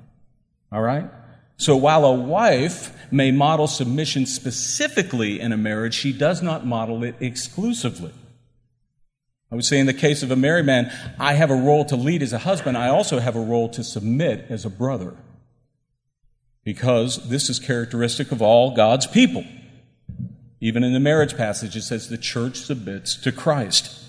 All 0.71 0.81
right? 0.81 1.09
So 1.57 1.75
while 1.75 2.05
a 2.05 2.13
wife 2.13 2.95
may 3.11 3.31
model 3.31 3.67
submission 3.67 4.25
specifically 4.25 5.39
in 5.39 5.51
a 5.51 5.57
marriage, 5.57 5.93
she 5.93 6.11
does 6.11 6.41
not 6.41 6.65
model 6.65 7.03
it 7.03 7.15
exclusively. 7.19 8.11
I 9.51 9.55
would 9.55 9.65
say 9.65 9.77
in 9.77 9.85
the 9.85 9.93
case 9.93 10.23
of 10.23 10.31
a 10.31 10.35
married 10.35 10.65
man, 10.65 10.91
I 11.19 11.33
have 11.33 11.51
a 11.51 11.55
role 11.55 11.85
to 11.85 11.95
lead 11.95 12.23
as 12.23 12.33
a 12.33 12.39
husband. 12.39 12.75
I 12.75 12.89
also 12.89 13.19
have 13.19 13.35
a 13.35 13.39
role 13.39 13.69
to 13.69 13.83
submit 13.83 14.47
as 14.49 14.65
a 14.65 14.69
brother. 14.69 15.15
Because 16.63 17.29
this 17.29 17.49
is 17.49 17.59
characteristic 17.59 18.31
of 18.31 18.41
all 18.41 18.75
God's 18.75 19.05
people. 19.05 19.45
Even 20.59 20.83
in 20.83 20.93
the 20.93 20.99
marriage 20.99 21.37
passage, 21.37 21.75
it 21.75 21.83
says 21.83 22.09
the 22.09 22.17
church 22.17 22.57
submits 22.57 23.15
to 23.17 23.31
Christ. 23.31 23.99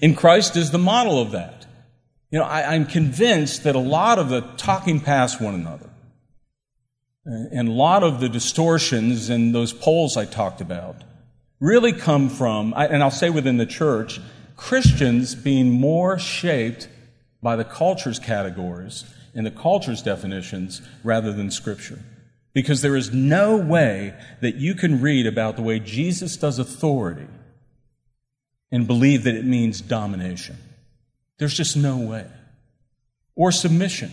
And 0.00 0.16
Christ 0.16 0.56
is 0.56 0.70
the 0.70 0.78
model 0.78 1.20
of 1.20 1.32
that. 1.32 1.66
You 2.30 2.38
know, 2.38 2.44
I, 2.44 2.74
am 2.74 2.86
convinced 2.86 3.64
that 3.64 3.74
a 3.74 3.80
lot 3.80 4.18
of 4.18 4.28
the 4.30 4.40
talking 4.56 5.00
past 5.00 5.40
one 5.40 5.54
another 5.54 5.90
Uh, 7.26 7.48
and 7.52 7.68
a 7.68 7.72
lot 7.72 8.02
of 8.02 8.20
the 8.20 8.28
distortions 8.28 9.30
in 9.30 9.52
those 9.52 9.72
poles 9.72 10.16
I 10.16 10.26
talked 10.26 10.60
about 10.60 10.96
really 11.58 11.92
come 11.92 12.28
from, 12.28 12.72
and 12.76 13.02
I'll 13.02 13.10
say 13.10 13.30
within 13.30 13.56
the 13.56 13.66
church, 13.66 14.20
Christians 14.56 15.34
being 15.34 15.70
more 15.70 16.18
shaped 16.18 16.88
by 17.42 17.56
the 17.56 17.64
culture's 17.64 18.18
categories 18.18 19.04
and 19.34 19.44
the 19.44 19.50
culture's 19.50 20.02
definitions 20.02 20.82
rather 21.04 21.32
than 21.32 21.50
Scripture. 21.50 22.00
Because 22.52 22.80
there 22.80 22.96
is 22.96 23.12
no 23.12 23.56
way 23.56 24.14
that 24.40 24.54
you 24.54 24.74
can 24.74 25.02
read 25.02 25.26
about 25.26 25.56
the 25.56 25.62
way 25.62 25.78
Jesus 25.78 26.36
does 26.36 26.58
authority 26.58 27.26
and 28.72 28.86
believe 28.86 29.24
that 29.24 29.34
it 29.34 29.44
means 29.44 29.80
domination. 29.80 30.56
There's 31.38 31.54
just 31.54 31.76
no 31.76 31.98
way. 31.98 32.26
Or 33.34 33.52
submission. 33.52 34.10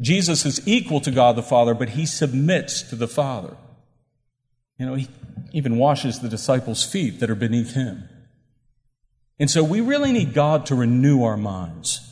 Jesus 0.00 0.44
is 0.44 0.66
equal 0.66 1.00
to 1.00 1.10
God 1.10 1.36
the 1.36 1.42
Father, 1.42 1.74
but 1.74 1.90
he 1.90 2.06
submits 2.06 2.82
to 2.82 2.96
the 2.96 3.08
Father. 3.08 3.56
You 4.78 4.86
know, 4.86 4.94
he 4.94 5.08
even 5.52 5.76
washes 5.76 6.20
the 6.20 6.28
disciples' 6.28 6.84
feet 6.84 7.20
that 7.20 7.30
are 7.30 7.36
beneath 7.36 7.74
him. 7.74 8.08
And 9.38 9.50
so 9.50 9.62
we 9.62 9.80
really 9.80 10.12
need 10.12 10.34
God 10.34 10.66
to 10.66 10.74
renew 10.74 11.22
our 11.22 11.36
minds. 11.36 12.08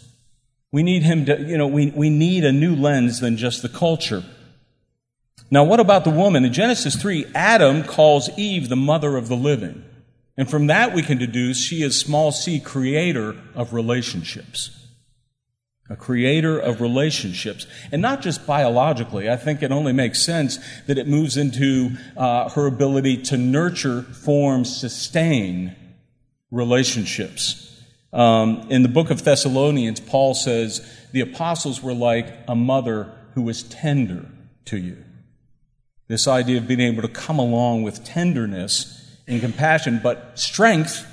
We 0.72 0.82
need 0.82 1.02
him 1.02 1.24
to, 1.26 1.40
you 1.40 1.58
know, 1.58 1.66
we, 1.66 1.90
we 1.90 2.10
need 2.10 2.44
a 2.44 2.52
new 2.52 2.76
lens 2.76 3.20
than 3.20 3.36
just 3.36 3.62
the 3.62 3.68
culture. 3.68 4.24
Now, 5.50 5.64
what 5.64 5.80
about 5.80 6.04
the 6.04 6.10
woman? 6.10 6.44
In 6.44 6.52
Genesis 6.52 6.94
3, 6.94 7.26
Adam 7.34 7.82
calls 7.82 8.30
Eve 8.38 8.68
the 8.68 8.76
mother 8.76 9.16
of 9.16 9.28
the 9.28 9.36
living. 9.36 9.84
And 10.36 10.48
from 10.48 10.68
that, 10.68 10.94
we 10.94 11.02
can 11.02 11.18
deduce 11.18 11.60
she 11.60 11.82
is 11.82 11.98
small 11.98 12.30
c, 12.30 12.60
creator 12.60 13.36
of 13.54 13.72
relationships. 13.72 14.70
A 15.90 15.96
creator 15.96 16.58
of 16.58 16.80
relationships. 16.80 17.66
And 17.92 18.00
not 18.00 18.22
just 18.22 18.46
biologically. 18.46 19.28
I 19.28 19.36
think 19.36 19.62
it 19.62 19.72
only 19.72 19.92
makes 19.92 20.24
sense 20.24 20.58
that 20.86 20.96
it 20.96 21.06
moves 21.06 21.36
into 21.36 21.90
uh, 22.16 22.48
her 22.50 22.66
ability 22.66 23.18
to 23.24 23.36
nurture, 23.36 24.02
form, 24.02 24.64
sustain 24.64 25.76
relationships. 26.50 27.66
Um, 28.12 28.66
in 28.70 28.82
the 28.82 28.88
book 28.88 29.10
of 29.10 29.24
Thessalonians, 29.24 30.00
Paul 30.00 30.34
says 30.34 30.88
the 31.12 31.20
apostles 31.20 31.82
were 31.82 31.94
like 31.94 32.32
a 32.48 32.54
mother 32.54 33.12
who 33.34 33.42
was 33.42 33.62
tender 33.64 34.26
to 34.66 34.78
you. 34.78 34.96
This 36.08 36.26
idea 36.26 36.58
of 36.58 36.66
being 36.66 36.80
able 36.80 37.02
to 37.02 37.08
come 37.08 37.38
along 37.38 37.82
with 37.82 38.04
tenderness 38.04 39.16
and 39.28 39.40
compassion, 39.40 40.00
but 40.02 40.38
strength 40.38 41.06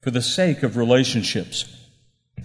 for 0.00 0.12
the 0.12 0.22
sake 0.22 0.62
of 0.62 0.76
relationships. 0.76 1.75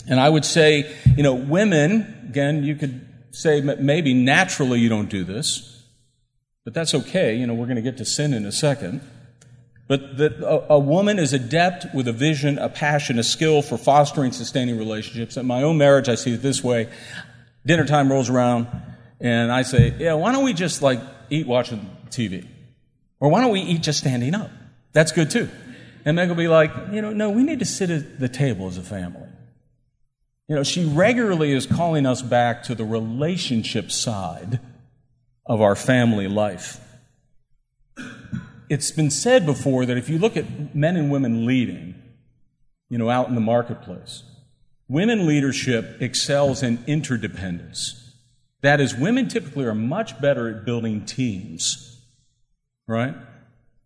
And 0.07 0.19
I 0.19 0.29
would 0.29 0.45
say, 0.45 0.93
you 1.15 1.23
know, 1.23 1.33
women, 1.35 2.27
again, 2.29 2.63
you 2.63 2.75
could 2.75 3.07
say 3.31 3.61
maybe 3.61 4.13
naturally 4.13 4.79
you 4.79 4.89
don't 4.89 5.09
do 5.09 5.23
this, 5.23 5.83
but 6.63 6.73
that's 6.73 6.93
okay. 6.93 7.35
You 7.35 7.47
know, 7.47 7.53
we're 7.53 7.65
going 7.65 7.75
to 7.77 7.81
get 7.81 7.97
to 7.97 8.05
sin 8.05 8.33
in 8.33 8.45
a 8.45 8.51
second. 8.51 9.01
But 9.87 10.17
that 10.17 10.39
a, 10.39 10.73
a, 10.73 10.79
woman 10.79 11.19
is 11.19 11.33
adept 11.33 11.93
with 11.93 12.07
a 12.07 12.13
vision, 12.13 12.57
a 12.57 12.69
passion, 12.69 13.19
a 13.19 13.23
skill 13.23 13.61
for 13.61 13.77
fostering, 13.77 14.31
sustaining 14.31 14.77
relationships. 14.77 15.35
In 15.35 15.45
my 15.45 15.63
own 15.63 15.77
marriage, 15.77 16.07
I 16.07 16.15
see 16.15 16.33
it 16.33 16.41
this 16.41 16.63
way. 16.63 16.87
Dinner 17.65 17.85
time 17.85 18.09
rolls 18.09 18.29
around, 18.29 18.67
and 19.19 19.51
I 19.51 19.63
say, 19.63 19.93
yeah, 19.99 20.13
why 20.13 20.31
don't 20.31 20.45
we 20.45 20.53
just 20.53 20.81
like 20.81 21.01
eat 21.29 21.45
watching 21.45 21.89
TV? 22.09 22.47
Or 23.19 23.29
why 23.29 23.41
don't 23.41 23.51
we 23.51 23.59
eat 23.59 23.81
just 23.81 23.99
standing 23.99 24.33
up? 24.33 24.49
That's 24.93 25.11
good 25.11 25.29
too. 25.29 25.49
And 26.05 26.15
Meg 26.15 26.29
will 26.29 26.35
be 26.35 26.47
like, 26.47 26.71
you 26.91 27.01
know, 27.01 27.11
no, 27.11 27.29
we 27.29 27.43
need 27.43 27.59
to 27.59 27.65
sit 27.65 27.89
at 27.89 28.17
the 28.17 28.29
table 28.29 28.67
as 28.67 28.77
a 28.77 28.81
family. 28.81 29.27
You 30.51 30.57
know, 30.57 30.63
she 30.63 30.83
regularly 30.83 31.53
is 31.53 31.65
calling 31.65 32.05
us 32.05 32.21
back 32.21 32.63
to 32.63 32.75
the 32.75 32.83
relationship 32.83 33.89
side 33.89 34.59
of 35.45 35.61
our 35.61 35.77
family 35.77 36.27
life. 36.27 36.77
It's 38.67 38.91
been 38.91 39.11
said 39.11 39.45
before 39.45 39.85
that 39.85 39.95
if 39.95 40.09
you 40.09 40.19
look 40.19 40.35
at 40.35 40.75
men 40.75 40.97
and 40.97 41.09
women 41.09 41.45
leading, 41.45 41.95
you 42.89 42.97
know, 42.97 43.09
out 43.09 43.29
in 43.29 43.35
the 43.35 43.39
marketplace. 43.39 44.23
Women 44.89 45.25
leadership 45.25 46.01
excels 46.01 46.61
in 46.61 46.83
interdependence. 46.85 48.13
That 48.59 48.81
is, 48.81 48.93
women 48.93 49.29
typically 49.29 49.63
are 49.63 49.73
much 49.73 50.19
better 50.19 50.49
at 50.49 50.65
building 50.65 51.05
teams, 51.05 51.97
right? 52.89 53.15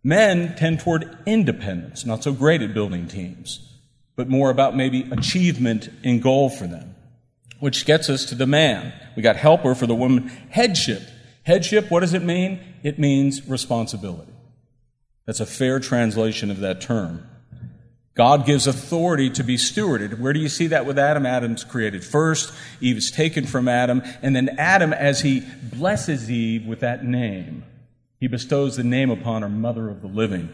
Men 0.02 0.56
tend 0.56 0.80
toward 0.80 1.16
independence, 1.26 2.04
not 2.04 2.24
so 2.24 2.32
great 2.32 2.60
at 2.60 2.74
building 2.74 3.06
teams, 3.06 3.75
but 4.16 4.28
more 4.28 4.50
about 4.50 4.74
maybe 4.74 5.08
achievement 5.12 5.90
and 6.02 6.22
goal 6.22 6.50
for 6.50 6.66
them. 6.66 6.94
Which 7.60 7.86
gets 7.86 8.10
us 8.10 8.24
to 8.26 8.34
the 8.34 8.46
man. 8.46 8.92
We 9.14 9.22
got 9.22 9.36
helper 9.36 9.74
for 9.74 9.86
the 9.86 9.94
woman. 9.94 10.28
Headship. 10.50 11.02
Headship, 11.44 11.90
what 11.90 12.00
does 12.00 12.14
it 12.14 12.22
mean? 12.22 12.60
It 12.82 12.98
means 12.98 13.46
responsibility. 13.48 14.32
That's 15.26 15.40
a 15.40 15.46
fair 15.46 15.80
translation 15.80 16.50
of 16.50 16.60
that 16.60 16.80
term. 16.80 17.26
God 18.14 18.46
gives 18.46 18.66
authority 18.66 19.28
to 19.30 19.44
be 19.44 19.56
stewarded. 19.56 20.18
Where 20.18 20.32
do 20.32 20.40
you 20.40 20.48
see 20.48 20.68
that 20.68 20.86
with 20.86 20.98
Adam? 20.98 21.26
Adam's 21.26 21.64
created 21.64 22.02
first, 22.02 22.52
Eve 22.80 22.96
is 22.96 23.10
taken 23.10 23.46
from 23.46 23.68
Adam, 23.68 24.02
and 24.22 24.34
then 24.34 24.56
Adam, 24.58 24.94
as 24.94 25.20
he 25.20 25.42
blesses 25.62 26.30
Eve 26.30 26.66
with 26.66 26.80
that 26.80 27.04
name, 27.04 27.62
he 28.18 28.26
bestows 28.26 28.76
the 28.76 28.84
name 28.84 29.10
upon 29.10 29.42
her, 29.42 29.50
mother 29.50 29.90
of 29.90 30.00
the 30.00 30.08
living. 30.08 30.48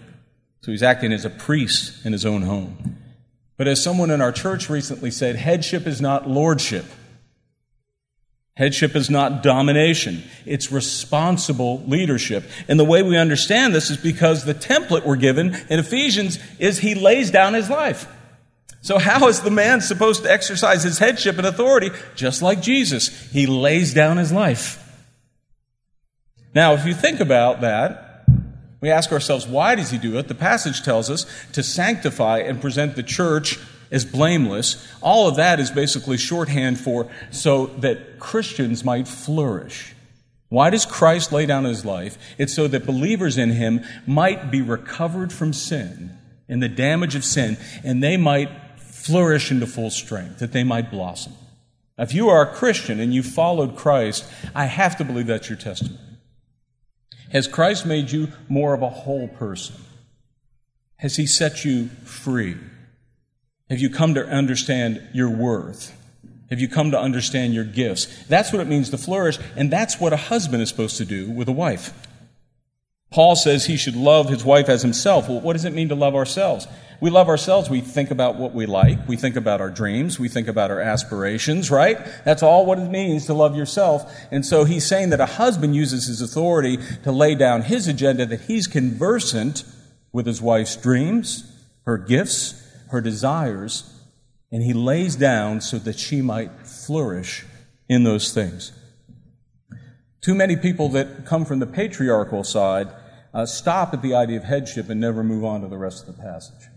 So 0.63 0.73
he's 0.73 0.83
acting 0.83 1.13
as 1.13 1.25
a 1.25 1.31
priest 1.31 2.05
in 2.05 2.13
his 2.13 2.27
own 2.27 2.43
home. 2.43 2.99
But 3.57 3.69
as 3.69 3.83
someone 3.83 4.11
in 4.11 4.21
our 4.21 4.33
church 4.33 4.69
recently 4.69 5.11
said, 5.11 5.37
headship 5.37 5.87
is 5.87 6.01
not 6.01 6.29
lordship. 6.29 6.85
Headship 8.55 8.95
is 8.95 9.09
not 9.09 9.43
domination. 9.43 10.23
It's 10.45 10.71
responsible 10.71 11.83
leadership. 11.87 12.45
And 12.69 12.79
the 12.79 12.85
way 12.85 13.03
we 13.03 13.17
understand 13.17 13.75
this 13.75 13.91
is 13.91 13.97
because 13.97 14.45
the 14.45 14.55
template 14.55 15.07
we're 15.07 15.17
given 15.17 15.55
in 15.71 15.79
Ephesians 15.79 16.39
is 16.59 16.79
he 16.79 16.95
lays 16.95 17.31
down 17.31 17.55
his 17.55 17.71
life. 17.71 18.07
So 18.83 18.99
how 18.99 19.29
is 19.29 19.41
the 19.41 19.51
man 19.51 19.81
supposed 19.81 20.25
to 20.25 20.31
exercise 20.31 20.83
his 20.83 20.99
headship 20.99 21.39
and 21.39 21.47
authority? 21.47 21.91
Just 22.15 22.43
like 22.43 22.61
Jesus. 22.61 23.31
He 23.31 23.47
lays 23.47 23.95
down 23.95 24.17
his 24.17 24.33
life. 24.33 24.79
Now, 26.55 26.75
if 26.75 26.85
you 26.85 26.93
think 26.93 27.21
about 27.21 27.63
that, 27.63 28.12
we 28.83 28.91
ask 28.91 29.13
ourselves, 29.13 29.47
why 29.47 29.77
does 29.77 29.91
he 29.91 29.97
do 29.97 30.19
it? 30.19 30.29
The 30.29 30.35
passage 30.35 30.83
tells 30.83 31.09
us 31.09 31.25
to 31.53 31.63
sanctify 31.63 32.41
and 32.41 32.61
present 32.61 32.97
the 32.97 33.03
church 33.03 33.59
as 33.91 34.05
blameless. 34.05 34.87
All 35.01 35.29
of 35.29 35.37
that 35.37 35.61
is 35.61 35.71
basically 35.71 36.19
shorthand 36.19 36.81
for 36.81 37.09
so 37.31 37.67
that 37.79 38.19
Christians 38.19 38.85
might 38.85 39.07
flourish. 39.07 39.95
Why 40.49 40.69
does 40.69 40.85
Christ 40.85 41.33
lay 41.33 41.47
down 41.47 41.65
his 41.65 41.85
life? 41.85 42.19
It's 42.37 42.53
so 42.53 42.69
that 42.69 42.85
believers 42.85 43.39
in 43.39 43.51
him 43.51 43.85
might 44.07 44.51
be 44.51 44.61
recovered 44.61 45.33
from 45.33 45.53
sin 45.53 46.19
and 46.49 46.63
the 46.63 46.69
damage 46.69 47.15
of 47.15 47.25
sin, 47.25 47.57
and 47.83 48.03
they 48.03 48.17
might 48.19 48.51
flourish 48.77 49.51
into 49.51 49.67
full 49.67 49.91
strength, 49.91 50.41
that 50.41 50.53
they 50.53 50.65
might 50.65 50.91
blossom. 50.91 51.33
If 51.97 52.13
you 52.13 52.29
are 52.29 52.43
a 52.43 52.55
Christian 52.55 53.01
and 53.01 53.15
you 53.15 53.23
followed 53.23 53.77
Christ, 53.77 54.25
I 54.55 54.67
have 54.67 54.97
to 54.99 55.05
believe 55.05 55.29
that's 55.29 55.49
your 55.49 55.57
testimony. 55.57 56.12
Has 57.33 57.49
Christ 57.49 57.87
made 57.87 58.11
you 58.11 58.29
more 58.49 58.75
of 58.75 58.83
a 58.83 58.91
whole 58.91 59.27
person? 59.27 59.77
Has 60.97 61.17
he 61.17 61.27
set 61.27 61.65
you 61.65 61.89
free? 62.05 62.57
Have 63.71 63.81
you 63.81 63.89
come 63.89 64.13
to 64.15 64.27
understand 64.27 65.03
your 65.15 65.31
worth? 65.31 65.99
Have 66.51 66.61
you 66.61 66.69
come 66.69 66.91
to 66.91 67.01
understand 67.01 67.55
your 67.55 67.65
gifts? 67.65 68.07
That's 68.29 68.53
what 68.53 68.61
it 68.61 68.69
means 68.69 68.91
to 68.91 68.99
flourish, 68.99 69.39
and 69.57 69.71
that's 69.71 69.99
what 69.99 70.13
a 70.13 70.19
husband 70.19 70.63
is 70.63 70.69
supposed 70.69 70.99
to 70.99 71.07
do 71.07 71.31
with 71.31 71.49
a 71.49 71.53
wife. 71.53 71.95
Paul 73.13 73.37
says 73.37 73.67
he 73.67 73.77
should 73.77 73.97
love 73.97 74.29
his 74.29 74.45
wife 74.45 74.69
as 74.69 74.83
himself. 74.83 75.29
Well, 75.29 75.41
what 75.41 75.53
does 75.53 75.65
it 75.65 75.73
mean 75.73 75.89
to 75.91 75.95
love 75.95 76.15
ourselves? 76.15 76.67
We 77.01 77.11
love 77.11 77.29
ourselves. 77.29 77.69
We 77.69 77.81
think 77.81 78.13
about 78.13 78.37
what 78.37 78.55
we 78.55 78.65
like. 78.65 79.09
We 79.09 79.17
think 79.17 79.35
about 79.35 79.61
our 79.61 79.71
dreams. 79.71 80.21
We 80.21 80.29
think 80.29 80.47
about 80.47 80.71
our 80.71 80.81
aspirations, 80.81 81.69
right? 81.69 81.99
That's 82.25 82.45
all 82.45 82.65
what 82.65 82.79
it 82.79 82.89
means 82.89 83.27
to 83.27 83.35
love 83.35 83.57
yourself. 83.57 84.11
And 84.31 84.47
so 84.47 84.65
he's 84.65 84.87
saying 84.87 85.11
that 85.11 85.21
a 85.21 85.27
husband 85.27 85.75
uses 85.75 86.07
his 86.07 86.23
authority 86.23 86.79
to 87.03 87.11
lay 87.11 87.35
down 87.35 87.63
his 87.63 87.89
agenda, 87.89 88.25
that 88.27 88.43
he's 88.43 88.69
conversant 88.69 89.65
with 90.13 90.27
his 90.27 90.41
wife's 90.41 90.77
dreams, 90.77 91.53
her 91.87 91.99
gifts, 91.99 92.55
her 92.91 93.01
desires, 93.01 93.93
and 94.53 94.63
he 94.63 94.73
lays 94.73 95.17
down 95.17 95.61
so 95.61 95.79
that 95.81 95.99
she 95.99 96.23
might 96.23 96.67
flourish 96.67 97.45
in 97.89 98.05
those 98.05 98.33
things. 98.33 98.71
Too 100.21 100.37
many 100.37 100.55
people 100.55 100.89
that 100.91 101.27
come 101.27 101.45
from 101.45 101.59
the 101.59 101.67
patriarchal 101.67 102.45
side 102.45 102.89
uh, 103.35 103.47
stop 103.47 103.95
at 103.95 104.03
the 104.03 104.15
idea 104.15 104.37
of 104.37 104.45
headship 104.45 104.89
and 104.89 105.01
never 105.01 105.23
move 105.25 105.45
on 105.45 105.63
to 105.63 105.69
the 105.69 105.79
rest 105.79 106.07
of 106.07 106.17
the 106.17 106.23
passage. 106.23 106.69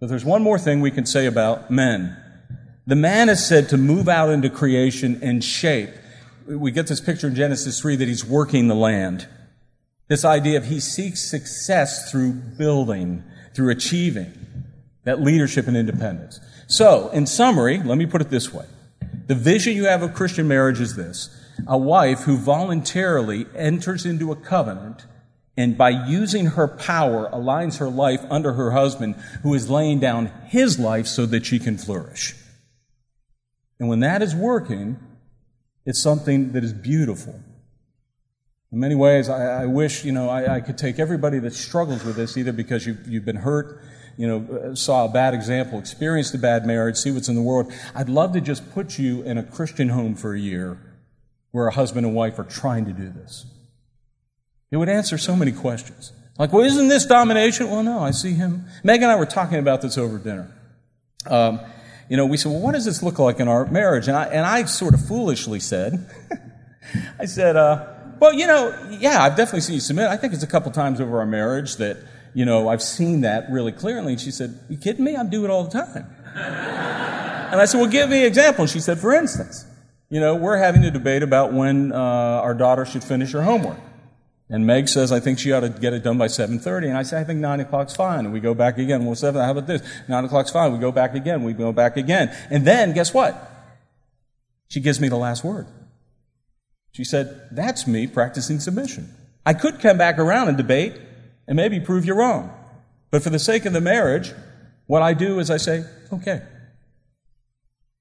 But 0.00 0.08
there's 0.08 0.24
one 0.24 0.42
more 0.42 0.58
thing 0.58 0.80
we 0.80 0.90
can 0.90 1.06
say 1.06 1.26
about 1.26 1.70
men. 1.70 2.16
The 2.86 2.96
man 2.96 3.28
is 3.28 3.44
said 3.44 3.68
to 3.70 3.76
move 3.76 4.08
out 4.08 4.30
into 4.30 4.50
creation 4.50 5.18
and 5.22 5.42
shape. 5.42 5.90
We 6.46 6.70
get 6.70 6.86
this 6.86 7.00
picture 7.00 7.28
in 7.28 7.34
Genesis 7.34 7.80
3 7.80 7.96
that 7.96 8.08
he's 8.08 8.24
working 8.24 8.68
the 8.68 8.74
land. 8.74 9.26
This 10.08 10.24
idea 10.24 10.58
of 10.58 10.66
he 10.66 10.80
seeks 10.80 11.30
success 11.30 12.10
through 12.10 12.32
building, 12.32 13.24
through 13.54 13.70
achieving 13.70 14.32
that 15.04 15.22
leadership 15.22 15.66
and 15.66 15.76
independence. 15.76 16.40
So, 16.66 17.08
in 17.10 17.26
summary, 17.26 17.78
let 17.78 17.96
me 17.96 18.06
put 18.06 18.20
it 18.20 18.30
this 18.30 18.52
way. 18.52 18.66
The 19.26 19.34
vision 19.34 19.74
you 19.74 19.84
have 19.84 20.02
of 20.02 20.14
Christian 20.14 20.46
marriage 20.48 20.80
is 20.80 20.96
this 20.96 21.30
a 21.66 21.78
wife 21.78 22.22
who 22.22 22.36
voluntarily 22.36 23.46
enters 23.54 24.04
into 24.04 24.32
a 24.32 24.36
covenant 24.36 25.06
and 25.56 25.78
by 25.78 25.90
using 25.90 26.46
her 26.46 26.66
power 26.66 27.30
aligns 27.30 27.78
her 27.78 27.88
life 27.88 28.20
under 28.30 28.54
her 28.54 28.72
husband 28.72 29.14
who 29.42 29.54
is 29.54 29.70
laying 29.70 30.00
down 30.00 30.30
his 30.46 30.78
life 30.78 31.06
so 31.06 31.26
that 31.26 31.46
she 31.46 31.58
can 31.58 31.78
flourish. 31.78 32.34
And 33.78 33.88
when 33.88 34.00
that 34.00 34.22
is 34.22 34.34
working, 34.34 34.98
it's 35.86 36.00
something 36.00 36.52
that 36.52 36.64
is 36.64 36.72
beautiful. 36.72 37.38
In 38.72 38.80
many 38.80 38.94
ways, 38.94 39.28
I, 39.28 39.62
I 39.62 39.66
wish, 39.66 40.04
you 40.04 40.12
know, 40.12 40.28
I, 40.28 40.56
I, 40.56 40.60
could 40.60 40.76
take 40.76 40.98
everybody 40.98 41.38
that 41.40 41.52
struggles 41.52 42.04
with 42.04 42.16
this, 42.16 42.36
either 42.36 42.52
because 42.52 42.86
you've, 42.86 43.06
you've 43.06 43.24
been 43.24 43.36
hurt 43.36 43.80
you 44.16 44.28
know, 44.28 44.74
saw 44.74 45.04
a 45.04 45.08
bad 45.08 45.34
example, 45.34 45.78
experienced 45.78 46.34
a 46.34 46.38
bad 46.38 46.66
marriage, 46.66 46.96
see 46.96 47.10
what's 47.10 47.28
in 47.28 47.34
the 47.34 47.42
world. 47.42 47.72
I'd 47.94 48.08
love 48.08 48.32
to 48.34 48.40
just 48.40 48.70
put 48.72 48.98
you 48.98 49.22
in 49.22 49.38
a 49.38 49.42
Christian 49.42 49.88
home 49.88 50.14
for 50.14 50.34
a 50.34 50.38
year 50.38 50.78
where 51.50 51.66
a 51.66 51.72
husband 51.72 52.06
and 52.06 52.14
wife 52.14 52.38
are 52.38 52.44
trying 52.44 52.84
to 52.86 52.92
do 52.92 53.10
this. 53.10 53.46
It 54.70 54.76
would 54.76 54.88
answer 54.88 55.18
so 55.18 55.36
many 55.36 55.52
questions. 55.52 56.12
Like, 56.38 56.52
well, 56.52 56.64
isn't 56.64 56.88
this 56.88 57.06
domination? 57.06 57.70
Well, 57.70 57.82
no, 57.82 58.00
I 58.00 58.10
see 58.10 58.32
him. 58.32 58.66
Meg 58.82 59.02
and 59.02 59.10
I 59.10 59.16
were 59.16 59.26
talking 59.26 59.58
about 59.58 59.82
this 59.82 59.96
over 59.96 60.18
dinner. 60.18 60.52
Um, 61.26 61.60
you 62.08 62.16
know, 62.16 62.26
we 62.26 62.36
said, 62.36 62.50
well, 62.50 62.60
what 62.60 62.72
does 62.72 62.84
this 62.84 63.02
look 63.02 63.18
like 63.18 63.40
in 63.40 63.48
our 63.48 63.66
marriage? 63.66 64.08
And 64.08 64.16
I, 64.16 64.24
and 64.24 64.44
I 64.44 64.64
sort 64.64 64.94
of 64.94 65.06
foolishly 65.06 65.60
said, 65.60 66.10
I 67.18 67.26
said, 67.26 67.56
uh, 67.56 67.86
well, 68.18 68.32
you 68.32 68.46
know, 68.46 68.76
yeah, 68.90 69.22
I've 69.22 69.36
definitely 69.36 69.60
seen 69.60 69.74
you 69.74 69.80
submit. 69.80 70.08
I 70.08 70.16
think 70.16 70.34
it's 70.34 70.42
a 70.42 70.48
couple 70.48 70.70
times 70.72 71.00
over 71.00 71.20
our 71.20 71.26
marriage 71.26 71.76
that 71.76 71.98
you 72.34 72.44
know, 72.44 72.68
I've 72.68 72.82
seen 72.82 73.22
that 73.22 73.50
really 73.50 73.72
clearly. 73.72 74.12
And 74.12 74.20
she 74.20 74.32
said, 74.32 74.58
You 74.68 74.76
kidding 74.76 75.04
me? 75.04 75.16
I 75.16 75.24
do 75.24 75.44
it 75.44 75.50
all 75.50 75.64
the 75.64 75.70
time. 75.70 76.06
and 76.34 77.60
I 77.60 77.64
said, 77.64 77.80
Well, 77.80 77.88
give 77.88 78.10
me 78.10 78.20
an 78.20 78.26
example. 78.26 78.62
And 78.62 78.70
she 78.70 78.80
said, 78.80 78.98
For 78.98 79.14
instance, 79.14 79.64
you 80.10 80.20
know, 80.20 80.34
we're 80.34 80.58
having 80.58 80.84
a 80.84 80.90
debate 80.90 81.22
about 81.22 81.52
when 81.52 81.92
uh, 81.92 81.96
our 81.96 82.54
daughter 82.54 82.84
should 82.84 83.04
finish 83.04 83.32
her 83.32 83.42
homework. 83.42 83.78
And 84.50 84.66
Meg 84.66 84.88
says, 84.88 85.10
I 85.10 85.20
think 85.20 85.38
she 85.38 85.52
ought 85.52 85.60
to 85.60 85.70
get 85.70 85.94
it 85.94 86.04
done 86.04 86.18
by 86.18 86.26
7.30. 86.26 86.88
And 86.88 86.98
I 86.98 87.02
say, 87.02 87.18
I 87.18 87.24
think 87.24 87.40
9 87.40 87.60
o'clock's 87.60 87.96
fine. 87.96 88.20
And 88.20 88.32
we 88.32 88.40
go 88.40 88.54
back 88.54 88.76
again. 88.76 89.06
Well, 89.06 89.14
7, 89.14 89.40
how 89.40 89.52
about 89.52 89.66
this? 89.66 89.82
9 90.08 90.24
o'clock's 90.24 90.50
fine. 90.50 90.72
We 90.72 90.78
go 90.78 90.92
back 90.92 91.14
again. 91.14 91.44
We 91.44 91.54
go 91.54 91.72
back 91.72 91.96
again. 91.96 92.34
And 92.50 92.66
then, 92.66 92.92
guess 92.92 93.14
what? 93.14 93.50
She 94.68 94.80
gives 94.80 95.00
me 95.00 95.08
the 95.08 95.16
last 95.16 95.44
word. 95.44 95.66
She 96.92 97.04
said, 97.04 97.48
that's 97.50 97.86
me 97.86 98.06
practicing 98.06 98.60
submission. 98.60 99.12
I 99.46 99.54
could 99.54 99.80
come 99.80 99.98
back 99.98 100.18
around 100.18 100.48
and 100.48 100.56
debate, 100.56 100.94
and 101.46 101.56
maybe 101.56 101.80
prove 101.80 102.04
you 102.04 102.14
wrong. 102.14 102.52
But 103.10 103.22
for 103.22 103.30
the 103.30 103.38
sake 103.38 103.64
of 103.64 103.72
the 103.72 103.80
marriage, 103.80 104.32
what 104.86 105.02
I 105.02 105.14
do 105.14 105.38
is 105.38 105.50
I 105.50 105.56
say, 105.56 105.84
okay. 106.12 106.42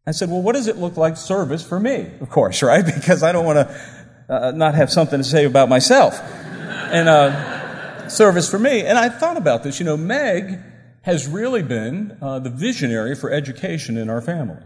I 0.05 0.11
said, 0.11 0.29
well, 0.29 0.41
what 0.41 0.53
does 0.53 0.67
it 0.67 0.77
look 0.77 0.97
like 0.97 1.17
service 1.17 1.65
for 1.65 1.79
me? 1.79 2.11
Of 2.19 2.29
course, 2.29 2.61
right? 2.63 2.85
Because 2.85 3.23
I 3.23 3.31
don't 3.31 3.45
want 3.45 3.57
to 3.57 3.93
uh, 4.29 4.51
not 4.51 4.75
have 4.75 4.91
something 4.91 5.19
to 5.19 5.23
say 5.23 5.45
about 5.45 5.69
myself. 5.69 6.19
and 6.93 7.09
uh, 7.09 8.07
service 8.09 8.49
for 8.49 8.59
me. 8.59 8.81
And 8.85 8.97
I 8.97 9.09
thought 9.09 9.37
about 9.37 9.63
this. 9.63 9.79
You 9.79 9.85
know, 9.85 9.97
Meg 9.97 10.59
has 11.01 11.27
really 11.27 11.63
been 11.63 12.17
uh, 12.21 12.39
the 12.39 12.49
visionary 12.49 13.15
for 13.15 13.31
education 13.31 13.97
in 13.97 14.09
our 14.09 14.21
family. 14.21 14.61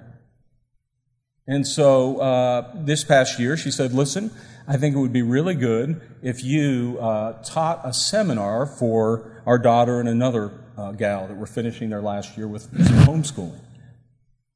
And 1.48 1.66
so 1.66 2.18
uh, 2.18 2.72
this 2.76 3.04
past 3.06 3.40
year, 3.40 3.56
she 3.56 3.72
said, 3.72 3.94
listen, 3.94 4.32
I 4.68 4.76
think 4.76 4.96
it 4.96 5.00
would 5.00 5.14
be 5.14 5.22
really 5.22 5.56
good 5.56 6.02
if 6.22 6.44
you 6.44 6.98
uh, 7.00 7.42
taught 7.44 7.82
a 7.86 7.94
seminar 7.94 8.66
for 8.66 9.42
our 9.46 9.58
daughter 9.58 10.02
and 10.02 10.10
another 10.10 10.52
uh, 10.78 10.92
gal 10.92 11.28
that 11.28 11.38
were 11.38 11.48
finishing 11.48 11.90
their 11.90 12.02
last 12.02 12.38
year 12.38 12.48
with 12.48 12.70
homeschooling. 12.72 13.62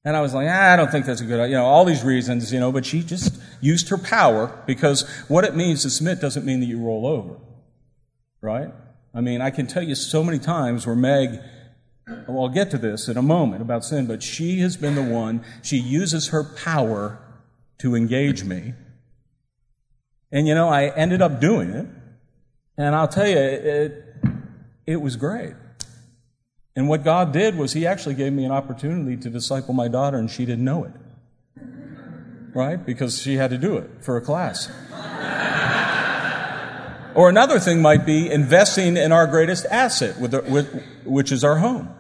And 0.04 0.18
I 0.18 0.22
was 0.22 0.34
like, 0.34 0.48
ah, 0.50 0.74
I 0.74 0.76
don't 0.76 0.92
think 0.92 1.06
that's 1.06 1.22
a 1.22 1.26
good 1.26 1.40
idea. 1.40 1.52
You 1.52 1.56
know, 1.58 1.66
all 1.66 1.86
these 1.86 2.04
reasons, 2.04 2.52
you 2.52 2.60
know, 2.60 2.72
but 2.72 2.86
she 2.86 3.04
just 3.04 3.40
used 3.62 3.90
her 3.90 3.98
power 3.98 4.64
because 4.66 5.08
what 5.28 5.44
it 5.44 5.56
means 5.56 5.84
to 5.84 5.90
submit 5.92 6.20
doesn't 6.20 6.46
mean 6.46 6.60
that 6.60 6.66
you 6.66 6.80
roll 6.80 7.06
over. 7.06 7.36
Right? 8.42 8.72
I 9.14 9.22
mean, 9.22 9.42
I 9.42 9.52
can 9.52 9.68
tell 9.68 9.84
you 9.84 9.94
so 9.94 10.24
many 10.24 10.40
times 10.40 10.88
where 10.88 10.96
Meg 10.96 11.40
Well, 12.28 12.44
I'll 12.44 12.50
get 12.50 12.72
to 12.72 12.80
this 12.80 13.08
in 13.08 13.18
a 13.18 13.22
moment 13.22 13.62
about 13.62 13.86
sin, 13.86 14.08
but 14.08 14.24
she 14.24 14.60
has 14.62 14.76
been 14.76 14.96
the 14.96 15.04
one, 15.04 15.44
she 15.62 15.78
uses 15.78 16.30
her 16.30 16.44
power 16.44 17.20
to 17.80 17.96
engage 17.96 18.44
me. 18.44 18.74
And 20.32 20.48
you 20.48 20.56
know, 20.56 20.70
I 20.70 20.88
ended 20.96 21.22
up 21.22 21.40
doing 21.40 21.70
it. 21.70 21.88
And 22.78 22.96
I'll 22.96 23.08
tell 23.08 23.28
you, 23.28 23.38
it, 23.38 24.06
it 24.88 24.96
was 25.02 25.16
great. 25.16 25.54
And 26.76 26.88
what 26.88 27.04
God 27.04 27.34
did 27.34 27.58
was 27.58 27.74
He 27.74 27.86
actually 27.86 28.16
gave 28.16 28.34
me 28.34 28.46
an 28.46 28.52
opportunity 28.52 29.18
to 29.18 29.30
disciple 29.30 29.74
my 29.74 29.88
daughter, 29.88 30.18
and 30.18 30.30
she 30.30 30.46
didn't 30.46 30.66
know 30.66 30.86
it. 30.86 30.94
Right? 32.54 32.86
Because 32.86 33.22
she 33.22 33.36
had 33.36 33.50
to 33.52 33.58
do 33.58 33.78
it 33.78 33.90
for 34.02 34.18
a 34.18 34.22
class. 34.22 34.70
or 37.16 37.30
another 37.30 37.60
thing 37.60 37.82
might 37.82 38.06
be 38.06 38.30
investing 38.30 38.98
in 38.98 39.12
our 39.12 39.28
greatest 39.28 39.66
asset, 39.68 40.20
with, 40.20 40.34
with, 40.50 40.84
which 41.06 41.32
is 41.32 41.44
our 41.44 41.58
home. 41.58 41.94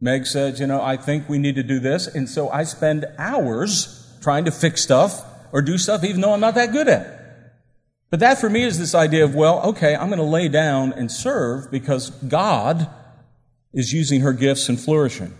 Meg 0.00 0.26
said, 0.26 0.58
You 0.58 0.66
know, 0.66 0.82
I 0.82 0.96
think 0.96 1.28
we 1.28 1.38
need 1.38 1.54
to 1.54 1.62
do 1.62 1.78
this. 1.78 2.06
And 2.06 2.28
so 2.28 2.50
I 2.50 2.64
spend 2.64 3.06
hours 3.18 4.16
trying 4.20 4.44
to 4.44 4.50
fix 4.50 4.82
stuff 4.82 5.24
or 5.52 5.62
do 5.62 5.78
stuff 5.78 6.04
even 6.04 6.20
though 6.20 6.32
I'm 6.32 6.40
not 6.40 6.54
that 6.56 6.72
good 6.72 6.88
at 6.88 7.06
it. 7.06 7.18
But 8.10 8.20
that 8.20 8.38
for 8.38 8.50
me 8.50 8.64
is 8.64 8.78
this 8.78 8.94
idea 8.94 9.24
of, 9.24 9.34
well, 9.34 9.62
okay, 9.70 9.94
I'm 9.96 10.08
going 10.08 10.18
to 10.18 10.24
lay 10.24 10.48
down 10.48 10.92
and 10.92 11.10
serve 11.10 11.70
because 11.70 12.10
God 12.10 12.90
is 13.72 13.92
using 13.92 14.20
her 14.20 14.32
gifts 14.32 14.68
and 14.68 14.80
flourishing. 14.80 15.34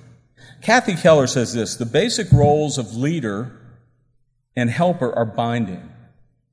Kathy 0.62 0.94
Keller 0.94 1.26
says 1.26 1.52
this 1.52 1.76
the 1.76 1.86
basic 1.86 2.30
roles 2.32 2.78
of 2.78 2.94
leader 2.96 3.52
and 4.56 4.70
helper 4.70 5.12
are 5.12 5.24
binding, 5.24 5.90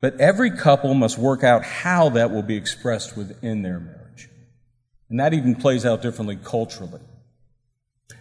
but 0.01 0.19
every 0.19 0.51
couple 0.51 0.93
must 0.93 1.17
work 1.17 1.43
out 1.43 1.63
how 1.63 2.09
that 2.09 2.31
will 2.31 2.43
be 2.43 2.55
expressed 2.55 3.15
within 3.15 3.61
their 3.61 3.79
marriage. 3.79 4.29
And 5.09 5.19
that 5.19 5.33
even 5.33 5.55
plays 5.55 5.85
out 5.85 6.01
differently 6.01 6.37
culturally. 6.43 7.01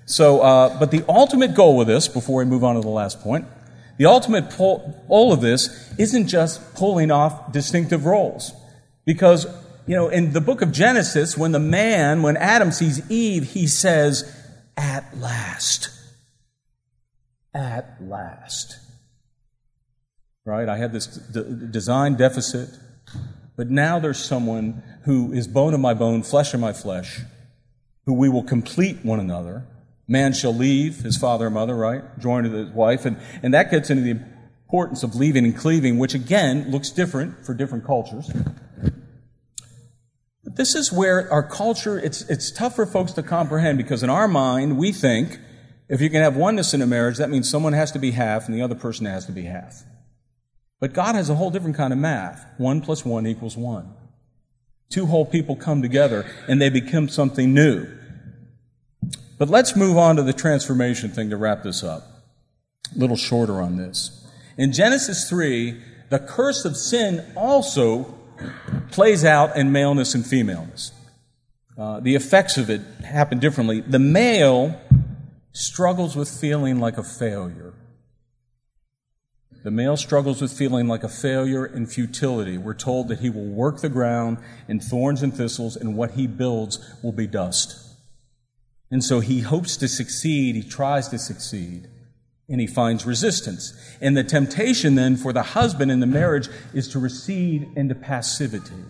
So, 0.07 0.40
uh, 0.40 0.79
but 0.79 0.90
the 0.90 1.05
ultimate 1.09 1.55
goal 1.55 1.77
with 1.77 1.87
this, 1.87 2.09
before 2.09 2.38
we 2.38 2.44
move 2.44 2.64
on 2.64 2.77
to 2.77 2.81
the 2.81 2.88
last 2.88 3.21
point, 3.21 3.47
the 3.99 4.07
ultimate 4.07 4.57
goal 4.57 5.33
of 5.33 5.40
this 5.40 5.92
isn't 5.99 6.29
just 6.29 6.75
pulling 6.75 7.11
off 7.11 7.53
distinctive 7.53 8.07
roles. 8.07 8.53
Because 9.05 9.47
you 9.88 9.96
know, 9.96 10.11
in 10.11 10.35
the 10.35 10.40
book 10.42 10.61
of 10.61 10.70
Genesis, 10.70 11.37
when 11.37 11.53
the 11.53 11.59
man, 11.59 12.20
when 12.20 12.37
Adam 12.37 12.72
sees 12.72 13.11
Eve, 13.11 13.53
he 13.53 13.66
says, 13.66 14.31
At 14.77 15.16
last. 15.16 15.88
At 17.55 17.96
last. 17.98 18.77
Right? 20.44 20.68
I 20.68 20.77
had 20.77 20.92
this 20.92 21.07
d- 21.07 21.42
design 21.70 22.16
deficit, 22.16 22.68
but 23.57 23.70
now 23.70 23.98
there's 23.98 24.22
someone 24.22 24.83
who 25.05 25.33
is 25.33 25.48
bone 25.48 25.72
of 25.72 25.81
my 25.81 25.94
bone, 25.94 26.22
flesh 26.22 26.53
of 26.53 26.61
my 26.61 26.74
flesh, 26.74 27.20
who 28.05 28.12
we 28.12 28.29
will 28.29 28.44
complete 28.44 29.03
one 29.03 29.20
another. 29.20 29.64
Man 30.07 30.35
shall 30.35 30.55
leave 30.55 30.98
his 31.01 31.16
father 31.16 31.46
and 31.46 31.55
mother, 31.55 31.74
right? 31.74 32.03
Join 32.18 32.44
to 32.44 32.51
his 32.51 32.68
wife. 32.70 33.07
And, 33.07 33.18
and 33.42 33.55
that 33.55 33.70
gets 33.70 33.88
into 33.88 34.03
the 34.03 34.20
importance 34.66 35.03
of 35.03 35.14
leaving 35.14 35.46
and 35.46 35.57
cleaving, 35.57 35.98
which 35.98 36.12
again 36.12 36.70
looks 36.70 36.90
different 36.90 37.46
for 37.46 37.55
different 37.55 37.87
cultures. 37.87 38.31
But 40.49 40.57
this 40.57 40.75
is 40.75 40.91
where 40.91 41.31
our 41.31 41.43
culture, 41.43 41.99
it's, 41.99 42.23
it's 42.23 42.51
tough 42.51 42.77
for 42.77 42.87
folks 42.87 43.13
to 43.13 43.23
comprehend 43.23 43.77
because 43.77 44.03
in 44.03 44.09
our 44.09 44.27
mind, 44.27 44.79
we 44.79 44.93
think 44.93 45.39
if 45.91 46.01
you 46.01 46.09
can 46.09 46.23
have 46.23 46.37
oneness 46.37 46.73
in 46.73 46.81
a 46.81 46.87
marriage, 46.87 47.19
that 47.19 47.29
means 47.29 47.51
someone 47.51 47.75
has 47.75 47.93
to 47.93 47.99
be 47.99 48.13
half 48.13 48.47
and 48.47 48.55
the 48.55 48.63
other 48.63 48.75
person 48.75 49.05
has 49.05 49.27
to 49.27 49.33
be 49.33 49.43
half. 49.43 49.83
But 50.81 50.95
God 50.95 51.17
has 51.17 51.29
a 51.29 51.35
whole 51.35 51.51
different 51.51 51.77
kind 51.77 51.93
of 51.93 51.99
math. 51.99 52.47
One 52.57 52.81
plus 52.81 53.05
one 53.05 53.27
equals 53.27 53.59
one. 53.59 53.93
Two 54.89 55.05
whole 55.05 55.27
people 55.27 55.55
come 55.55 55.83
together 55.83 56.25
and 56.49 56.63
they 56.63 56.71
become 56.71 57.11
something 57.11 57.53
new. 57.53 57.87
But 59.37 59.51
let's 59.51 59.77
move 59.77 59.99
on 59.99 60.17
to 60.17 60.23
the 60.23 60.33
transformation 60.33 61.11
thing 61.11 61.29
to 61.29 61.37
wrap 61.37 61.63
this 61.63 61.85
up. 61.85 62.05
A 62.97 62.99
little 62.99 63.17
shorter 63.17 63.61
on 63.61 63.77
this. 63.77 64.27
In 64.57 64.73
Genesis 64.73 65.29
3, 65.29 65.79
the 66.09 66.19
curse 66.19 66.65
of 66.65 66.75
sin 66.75 67.33
also 67.37 68.18
plays 68.90 69.24
out 69.24 69.57
in 69.57 69.72
maleness 69.72 70.14
and 70.14 70.27
femaleness. 70.27 70.92
Uh, 71.77 72.01
the 72.01 72.14
effects 72.14 72.57
of 72.57 72.70
it 72.70 72.81
happen 73.05 73.38
differently. 73.38 73.81
The 73.81 73.98
male 73.98 74.81
struggles 75.53 76.16
with 76.16 76.29
feeling 76.29 76.81
like 76.81 76.98
a 76.98 77.05
failure. 77.05 77.74
The 79.64 79.70
male 79.70 79.96
struggles 79.96 80.40
with 80.40 80.53
feeling 80.53 80.88
like 80.88 81.05
a 81.05 81.09
failure 81.09 81.64
and 81.64 81.90
futility. 81.90 82.59
We're 82.59 82.74
told 82.74 83.09
that 83.09 83.20
he 83.20 83.31
will 83.31 83.44
work 83.44 83.81
the 83.81 83.88
ground 83.88 84.38
in 84.68 84.81
thorns 84.81 85.22
and 85.22 85.35
thistles, 85.35 85.77
and 85.77 85.96
what 85.96 86.12
he 86.12 86.27
builds 86.27 86.79
will 87.03 87.12
be 87.12 87.27
dust. 87.27 87.77
And 88.90 89.05
so 89.05 89.20
he 89.20 89.40
hopes 89.40 89.77
to 89.79 89.88
succeed, 89.88 90.55
he 90.55 90.62
tries 90.62 91.09
to 91.09 91.18
succeed 91.18 91.88
and 92.49 92.61
he 92.61 92.67
finds 92.67 93.05
resistance. 93.05 93.75
And 94.01 94.17
the 94.17 94.25
temptation 94.25 94.95
then 94.95 95.17
for 95.17 95.33
the 95.33 95.43
husband 95.43 95.91
in 95.91 96.01
the 96.01 96.07
marriage 96.07 96.49
is 96.73 96.89
to 96.89 96.99
recede 96.99 97.69
into 97.77 97.95
passivity. 97.95 98.85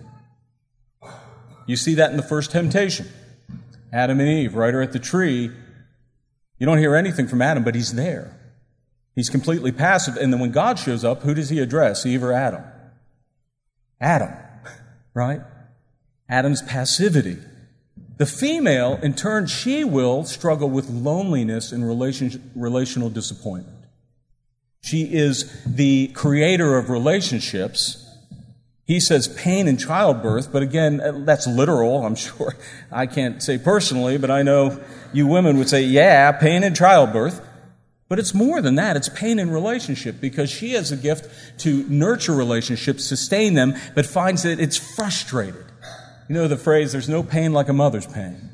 You 1.67 1.77
see 1.77 1.95
that 1.95 2.11
in 2.11 2.17
the 2.17 2.23
first 2.23 2.51
temptation. 2.51 3.09
Adam 3.93 4.21
and 4.21 4.29
Eve, 4.29 4.55
right 4.55 4.73
here 4.73 4.83
at 4.83 4.93
the 4.93 4.99
tree. 4.99 5.51
You 6.59 6.67
don't 6.67 6.79
hear 6.79 6.95
anything 6.95 7.27
from 7.27 7.43
Adam, 7.43 7.65
but 7.65 7.75
he's 7.75 7.95
there. 7.95 8.39
He's 9.15 9.29
completely 9.29 9.73
passive. 9.73 10.17
And 10.17 10.33
then 10.33 10.41
when 10.41 10.53
God 10.53 10.79
shows 10.79 11.05
up, 11.05 11.23
who 11.23 11.35
does 11.35 11.51
he 11.51 11.59
address, 11.59 12.07
Eve 12.07 12.23
or 12.23 12.33
Adam? 12.33 12.63
Adam, 14.01 14.33
right? 15.15 15.41
Adam's 16.29 16.63
passivity. 16.63 17.39
The 18.19 18.27
female, 18.27 18.99
in 19.01 19.15
turn, 19.15 19.47
she 19.47 19.85
will 19.85 20.25
struggle 20.25 20.69
with 20.69 20.91
loneliness 20.91 21.71
and 21.71 21.87
relation, 21.87 22.51
relational 22.55 23.11
disappointment. 23.11 23.79
She 24.83 25.15
is 25.15 25.65
the 25.65 26.09
creator 26.09 26.77
of 26.77 26.91
relationships. 26.91 28.05
He 28.85 28.99
says 28.99 29.29
pain 29.29 29.69
in 29.69 29.77
childbirth, 29.77 30.53
but 30.53 30.63
again, 30.63 31.01
uh, 31.01 31.13
that's 31.25 31.47
literal, 31.47 32.05
I'm 32.05 32.15
sure. 32.17 32.57
I 32.91 33.07
can't 33.07 33.41
say 33.41 33.57
personally, 33.57 34.19
but 34.19 34.33
I 34.33 34.43
know 34.43 34.81
you 35.13 35.29
women 35.29 35.57
would 35.59 35.69
say, 35.69 35.83
yeah, 35.83 36.33
pain 36.33 36.65
in 36.65 36.75
childbirth. 36.75 37.45
But 38.09 38.19
it's 38.19 38.33
more 38.33 38.63
than 38.63 38.77
that. 38.77 38.97
It's 38.97 39.11
pain 39.11 39.39
in 39.39 39.51
relationship 39.51 40.17
because 40.21 40.51
she 40.51 40.73
has 40.73 40.91
a 40.91 40.97
gift 40.97 41.29
to 41.61 41.85
nurture 41.89 42.33
relationships, 42.33 43.05
sustain 43.05 43.53
them, 43.53 43.75
but 43.95 44.07
finds 44.07 44.45
that 44.45 44.59
it's 44.59 44.79
frustrated. 44.79 45.68
You 46.29 46.35
know 46.35 46.47
the 46.47 46.57
phrase, 46.57 46.93
there's 46.93 47.09
no 47.09 47.23
pain 47.23 47.53
like 47.53 47.69
a 47.69 47.73
mother's 47.73 48.07
pain. 48.07 48.51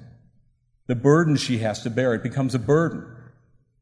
The 0.87 0.95
burden 0.95 1.37
she 1.37 1.59
has 1.59 1.83
to 1.83 1.91
bear, 1.91 2.15
it 2.15 2.23
becomes 2.23 2.55
a 2.55 2.59
burden. 2.59 3.05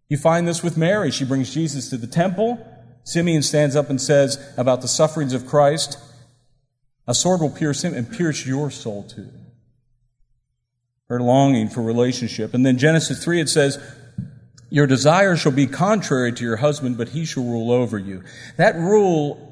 You 0.09 0.17
find 0.17 0.47
this 0.47 0.63
with 0.63 0.77
Mary. 0.77 1.11
She 1.11 1.25
brings 1.25 1.53
Jesus 1.53 1.91
to 1.91 1.97
the 1.97 2.07
temple. 2.07 2.67
Simeon 3.05 3.43
stands 3.43 3.77
up 3.77 3.91
and 3.91 4.01
says 4.01 4.43
about 4.57 4.81
the 4.81 4.89
sufferings 4.89 5.35
of 5.35 5.47
Christ, 5.47 5.99
a 7.07 7.15
sword 7.15 7.41
will 7.41 7.51
pierce 7.51 7.83
him 7.83 7.95
and 7.95 8.11
pierce 8.11 8.47
your 8.47 8.71
soul 8.71 9.03
too. 9.03 9.29
Her 11.09 11.21
longing 11.21 11.69
for 11.69 11.83
relationship. 11.83 12.55
And 12.55 12.65
then 12.65 12.79
Genesis 12.79 13.23
3, 13.23 13.41
it 13.41 13.49
says, 13.49 13.83
Your 14.71 14.87
desire 14.87 15.37
shall 15.37 15.53
be 15.53 15.67
contrary 15.67 16.33
to 16.33 16.45
your 16.45 16.57
husband, 16.57 16.97
but 16.97 17.11
he 17.11 17.25
shall 17.25 17.45
rule 17.45 17.71
over 17.73 17.99
you. 17.99 18.23
That 18.57 18.77
rule 18.77 19.52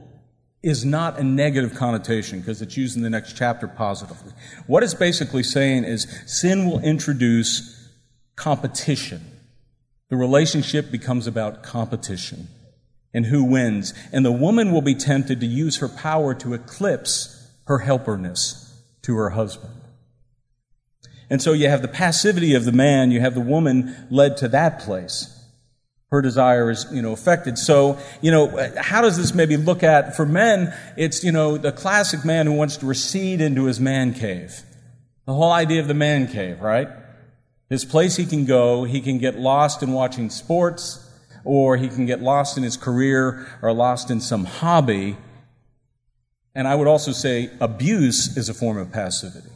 is 0.62 0.84
not 0.84 1.18
a 1.18 1.24
negative 1.24 1.74
connotation 1.74 2.40
because 2.40 2.60
it's 2.60 2.76
used 2.76 2.96
in 2.96 3.02
the 3.02 3.10
next 3.10 3.34
chapter 3.34 3.66
positively. 3.66 4.32
What 4.66 4.82
it's 4.82 4.94
basically 4.94 5.42
saying 5.42 5.84
is 5.84 6.06
sin 6.26 6.66
will 6.66 6.80
introduce 6.80 7.90
competition. 8.36 9.20
The 10.10 10.16
relationship 10.16 10.90
becomes 10.90 11.26
about 11.26 11.62
competition 11.62 12.48
and 13.14 13.26
who 13.26 13.44
wins. 13.44 13.94
And 14.12 14.24
the 14.24 14.32
woman 14.32 14.72
will 14.72 14.82
be 14.82 14.94
tempted 14.94 15.40
to 15.40 15.46
use 15.46 15.78
her 15.78 15.88
power 15.88 16.34
to 16.34 16.52
eclipse 16.52 17.50
her 17.64 17.78
helperness 17.78 18.82
to 19.02 19.16
her 19.16 19.30
husband. 19.30 19.74
And 21.30 21.40
so 21.40 21.52
you 21.52 21.68
have 21.68 21.82
the 21.82 21.88
passivity 21.88 22.54
of 22.54 22.64
the 22.64 22.72
man, 22.72 23.12
you 23.12 23.20
have 23.20 23.34
the 23.34 23.40
woman 23.40 24.06
led 24.10 24.36
to 24.38 24.48
that 24.48 24.80
place 24.80 25.39
her 26.10 26.20
desire 26.20 26.70
is, 26.70 26.86
you 26.92 27.02
know, 27.02 27.12
affected. 27.12 27.56
So, 27.56 27.98
you 28.20 28.30
know, 28.30 28.72
how 28.76 29.00
does 29.00 29.16
this 29.16 29.32
maybe 29.32 29.56
look 29.56 29.82
at, 29.82 30.16
for 30.16 30.26
men, 30.26 30.74
it's, 30.96 31.22
you 31.22 31.30
know, 31.30 31.56
the 31.56 31.72
classic 31.72 32.24
man 32.24 32.46
who 32.46 32.52
wants 32.52 32.76
to 32.78 32.86
recede 32.86 33.40
into 33.40 33.66
his 33.66 33.78
man 33.78 34.12
cave. 34.12 34.62
The 35.26 35.34
whole 35.34 35.52
idea 35.52 35.80
of 35.80 35.86
the 35.86 35.94
man 35.94 36.26
cave, 36.26 36.60
right? 36.60 36.88
His 37.68 37.84
place 37.84 38.16
he 38.16 38.26
can 38.26 38.44
go, 38.44 38.82
he 38.82 39.00
can 39.00 39.18
get 39.18 39.38
lost 39.38 39.82
in 39.84 39.92
watching 39.92 40.30
sports, 40.30 41.08
or 41.44 41.76
he 41.76 41.88
can 41.88 42.06
get 42.06 42.20
lost 42.20 42.56
in 42.56 42.64
his 42.64 42.76
career, 42.76 43.46
or 43.62 43.72
lost 43.72 44.10
in 44.10 44.20
some 44.20 44.44
hobby. 44.44 45.16
And 46.56 46.66
I 46.66 46.74
would 46.74 46.88
also 46.88 47.12
say 47.12 47.50
abuse 47.60 48.36
is 48.36 48.48
a 48.48 48.54
form 48.54 48.76
of 48.76 48.90
passivity. 48.90 49.50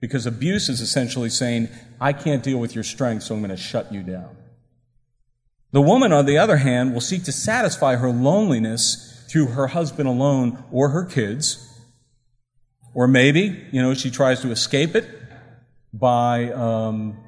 Because 0.00 0.26
abuse 0.26 0.68
is 0.68 0.82
essentially 0.82 1.30
saying, 1.30 1.70
I 1.98 2.12
can't 2.12 2.42
deal 2.42 2.58
with 2.58 2.74
your 2.74 2.84
strength, 2.84 3.22
so 3.22 3.34
I'm 3.34 3.40
going 3.40 3.48
to 3.48 3.56
shut 3.56 3.90
you 3.90 4.02
down. 4.02 4.36
The 5.74 5.82
woman, 5.82 6.12
on 6.12 6.26
the 6.26 6.38
other 6.38 6.58
hand, 6.58 6.94
will 6.94 7.00
seek 7.00 7.24
to 7.24 7.32
satisfy 7.32 7.96
her 7.96 8.08
loneliness 8.08 9.26
through 9.28 9.46
her 9.46 9.66
husband 9.66 10.08
alone 10.08 10.62
or 10.70 10.90
her 10.90 11.04
kids. 11.04 11.68
Or 12.94 13.08
maybe, 13.08 13.66
you 13.72 13.82
know, 13.82 13.92
she 13.92 14.08
tries 14.08 14.40
to 14.42 14.52
escape 14.52 14.94
it 14.94 15.04
by 15.92 16.52
um, 16.52 17.18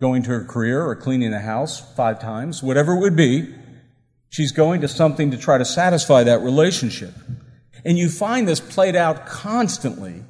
going 0.00 0.22
to 0.22 0.30
her 0.30 0.44
career 0.44 0.86
or 0.86 0.94
cleaning 0.94 1.32
the 1.32 1.40
house 1.40 1.80
five 1.96 2.20
times, 2.20 2.62
whatever 2.62 2.92
it 2.92 3.00
would 3.00 3.16
be. 3.16 3.52
She's 4.28 4.52
going 4.52 4.82
to 4.82 4.88
something 4.88 5.32
to 5.32 5.36
try 5.36 5.58
to 5.58 5.64
satisfy 5.64 6.22
that 6.22 6.42
relationship. 6.42 7.14
And 7.84 7.98
you 7.98 8.08
find 8.08 8.46
this 8.46 8.60
played 8.60 8.94
out 8.94 9.26
constantly 9.26 10.22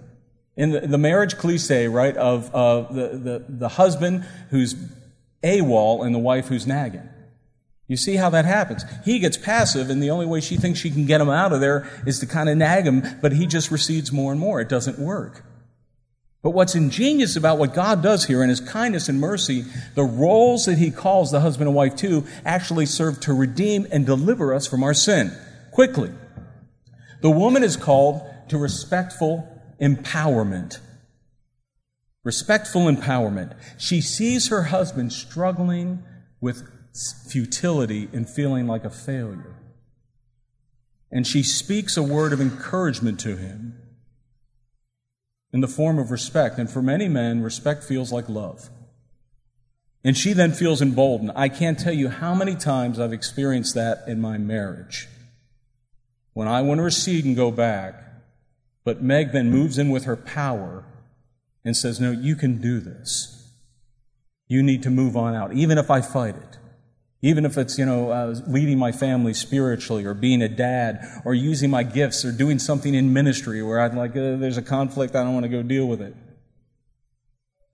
in 0.56 0.70
the, 0.70 0.80
the 0.80 0.96
marriage 0.96 1.36
cliche, 1.36 1.88
right, 1.88 2.16
of 2.16 2.54
uh, 2.54 2.90
the, 2.90 3.08
the, 3.18 3.44
the 3.50 3.68
husband 3.68 4.24
who's 4.48 4.76
AWOL 5.44 6.06
and 6.06 6.14
the 6.14 6.18
wife 6.18 6.48
who's 6.48 6.66
nagging. 6.66 7.06
You 7.90 7.96
see 7.96 8.14
how 8.14 8.30
that 8.30 8.44
happens. 8.44 8.84
He 9.04 9.18
gets 9.18 9.36
passive, 9.36 9.90
and 9.90 10.00
the 10.00 10.10
only 10.10 10.24
way 10.24 10.40
she 10.40 10.56
thinks 10.56 10.78
she 10.78 10.92
can 10.92 11.06
get 11.06 11.20
him 11.20 11.28
out 11.28 11.52
of 11.52 11.60
there 11.60 11.90
is 12.06 12.20
to 12.20 12.26
kind 12.26 12.48
of 12.48 12.56
nag 12.56 12.86
him, 12.86 13.02
but 13.20 13.32
he 13.32 13.48
just 13.48 13.72
recedes 13.72 14.12
more 14.12 14.30
and 14.30 14.40
more. 14.40 14.60
It 14.60 14.68
doesn't 14.68 14.96
work. 14.96 15.44
But 16.40 16.50
what's 16.50 16.76
ingenious 16.76 17.34
about 17.34 17.58
what 17.58 17.74
God 17.74 18.00
does 18.00 18.26
here 18.26 18.44
in 18.44 18.48
His 18.48 18.60
kindness 18.60 19.08
and 19.08 19.20
mercy, 19.20 19.64
the 19.96 20.04
roles 20.04 20.66
that 20.66 20.78
He 20.78 20.92
calls 20.92 21.32
the 21.32 21.40
husband 21.40 21.66
and 21.66 21.74
wife 21.74 21.96
to 21.96 22.24
actually 22.44 22.86
serve 22.86 23.18
to 23.22 23.34
redeem 23.34 23.88
and 23.90 24.06
deliver 24.06 24.54
us 24.54 24.68
from 24.68 24.84
our 24.84 24.94
sin 24.94 25.36
quickly. 25.72 26.12
The 27.22 27.30
woman 27.30 27.64
is 27.64 27.76
called 27.76 28.22
to 28.50 28.56
respectful 28.56 29.60
empowerment. 29.80 30.78
Respectful 32.22 32.82
empowerment. 32.82 33.56
She 33.78 34.00
sees 34.00 34.46
her 34.48 34.62
husband 34.62 35.12
struggling 35.12 36.04
with 36.40 36.62
futility 37.28 38.08
and 38.12 38.28
feeling 38.28 38.66
like 38.66 38.84
a 38.84 38.90
failure. 38.90 39.56
And 41.10 41.26
she 41.26 41.42
speaks 41.42 41.96
a 41.96 42.02
word 42.02 42.32
of 42.32 42.40
encouragement 42.40 43.18
to 43.20 43.36
him 43.36 43.80
in 45.52 45.60
the 45.60 45.68
form 45.68 45.98
of 45.98 46.10
respect. 46.10 46.58
And 46.58 46.70
for 46.70 46.82
many 46.82 47.08
men, 47.08 47.42
respect 47.42 47.82
feels 47.82 48.12
like 48.12 48.28
love. 48.28 48.70
And 50.04 50.16
she 50.16 50.32
then 50.32 50.52
feels 50.52 50.80
emboldened. 50.80 51.32
I 51.34 51.48
can't 51.48 51.78
tell 51.78 51.92
you 51.92 52.08
how 52.08 52.34
many 52.34 52.54
times 52.54 52.98
I've 52.98 53.12
experienced 53.12 53.74
that 53.74 54.04
in 54.06 54.20
my 54.20 54.38
marriage. 54.38 55.08
When 56.32 56.48
I 56.48 56.62
want 56.62 56.78
to 56.78 56.84
recede 56.84 57.24
and 57.24 57.36
go 57.36 57.50
back, 57.50 57.94
but 58.84 59.02
Meg 59.02 59.32
then 59.32 59.50
moves 59.50 59.78
in 59.78 59.90
with 59.90 60.04
her 60.04 60.16
power 60.16 60.84
and 61.64 61.76
says, 61.76 62.00
No, 62.00 62.12
you 62.12 62.34
can 62.34 62.60
do 62.60 62.80
this. 62.80 63.52
You 64.48 64.62
need 64.62 64.82
to 64.84 64.90
move 64.90 65.16
on 65.16 65.34
out, 65.34 65.52
even 65.52 65.76
if 65.76 65.90
I 65.90 66.00
fight 66.00 66.36
it. 66.36 66.58
Even 67.22 67.44
if 67.44 67.58
it's, 67.58 67.78
you 67.78 67.84
know, 67.84 68.10
uh, 68.10 68.34
leading 68.46 68.78
my 68.78 68.92
family 68.92 69.34
spiritually 69.34 70.06
or 70.06 70.14
being 70.14 70.40
a 70.40 70.48
dad 70.48 71.04
or 71.24 71.34
using 71.34 71.68
my 71.68 71.82
gifts 71.82 72.24
or 72.24 72.32
doing 72.32 72.58
something 72.58 72.94
in 72.94 73.12
ministry 73.12 73.62
where 73.62 73.78
I'm 73.78 73.96
like, 73.96 74.12
uh, 74.12 74.36
there's 74.36 74.56
a 74.56 74.62
conflict, 74.62 75.14
I 75.14 75.22
don't 75.22 75.34
want 75.34 75.44
to 75.44 75.50
go 75.50 75.62
deal 75.62 75.86
with 75.86 76.00
it. 76.00 76.14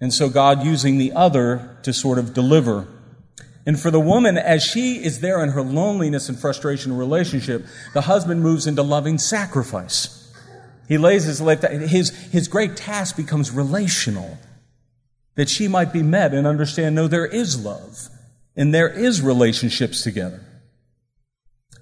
And 0.01 0.13
so 0.13 0.29
God 0.29 0.65
using 0.65 0.99
the 0.99 1.13
other 1.13 1.79
to 1.85 1.93
sort 1.93 2.19
of 2.19 2.35
deliver. 2.35 2.89
And 3.65 3.79
for 3.79 3.91
the 3.91 4.01
woman, 4.01 4.37
as 4.37 4.65
she 4.65 4.97
is 4.97 5.21
there 5.21 5.43
in 5.43 5.51
her 5.51 5.63
loneliness 5.63 6.29
and 6.29 6.39
frustration 6.39 6.93
in 6.93 6.99
relationship, 6.99 7.65
the 7.95 8.03
husband 8.03 8.43
moves 8.43 8.67
into 8.67 8.83
loving 8.83 9.17
sacrifice. 9.17 10.33
He 10.89 10.99
lays 10.99 11.25
his 11.25 11.41
life 11.41 11.61
down. 11.61 11.81
His, 11.81 12.11
his 12.11 12.49
great 12.49 12.77
task 12.77 13.17
becomes 13.17 13.51
relational. 13.53 14.39
That 15.37 15.49
she 15.49 15.69
might 15.69 15.93
be 15.93 16.03
met 16.03 16.33
and 16.33 16.47
understand, 16.47 16.95
no, 16.95 17.09
there 17.09 17.27
is 17.27 17.63
love 17.63 18.09
and 18.57 18.75
there 18.75 18.88
is 18.88 19.21
relationships 19.21 20.03
together. 20.03 20.42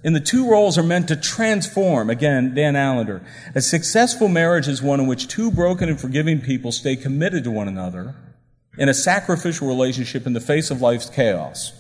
And 0.02 0.14
the 0.14 0.20
two 0.20 0.50
roles 0.50 0.76
are 0.76 0.82
meant 0.82 1.08
to 1.08 1.16
transform. 1.16 2.10
Again, 2.10 2.54
Dan 2.54 2.76
Allender. 2.76 3.24
A 3.54 3.62
successful 3.62 4.28
marriage 4.28 4.68
is 4.68 4.82
one 4.82 5.00
in 5.00 5.06
which 5.06 5.28
two 5.28 5.50
broken 5.50 5.88
and 5.88 5.98
forgiving 5.98 6.42
people 6.42 6.72
stay 6.72 6.94
committed 6.94 7.44
to 7.44 7.50
one 7.50 7.68
another 7.68 8.14
in 8.76 8.90
a 8.90 8.94
sacrificial 8.94 9.66
relationship 9.66 10.26
in 10.26 10.34
the 10.34 10.40
face 10.40 10.70
of 10.70 10.82
life's 10.82 11.08
chaos. 11.08 11.72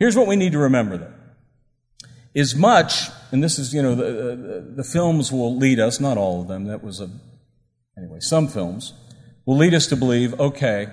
Here's 0.00 0.16
what 0.16 0.26
we 0.26 0.34
need 0.36 0.52
to 0.52 0.58
remember 0.58 0.96
though. 0.96 1.12
As 2.34 2.56
much, 2.56 3.08
and 3.30 3.42
this 3.42 3.58
is, 3.58 3.72
you 3.72 3.82
know, 3.82 3.94
the, 3.94 4.04
the, 4.04 4.72
the 4.76 4.84
films 4.84 5.30
will 5.30 5.56
lead 5.56 5.78
us, 5.78 6.00
not 6.00 6.16
all 6.16 6.40
of 6.40 6.48
them, 6.48 6.64
that 6.64 6.82
was 6.82 7.00
a, 7.00 7.08
anyway, 7.96 8.18
some 8.20 8.48
films 8.48 8.94
will 9.46 9.56
lead 9.56 9.74
us 9.74 9.86
to 9.88 9.96
believe, 9.96 10.38
okay, 10.40 10.88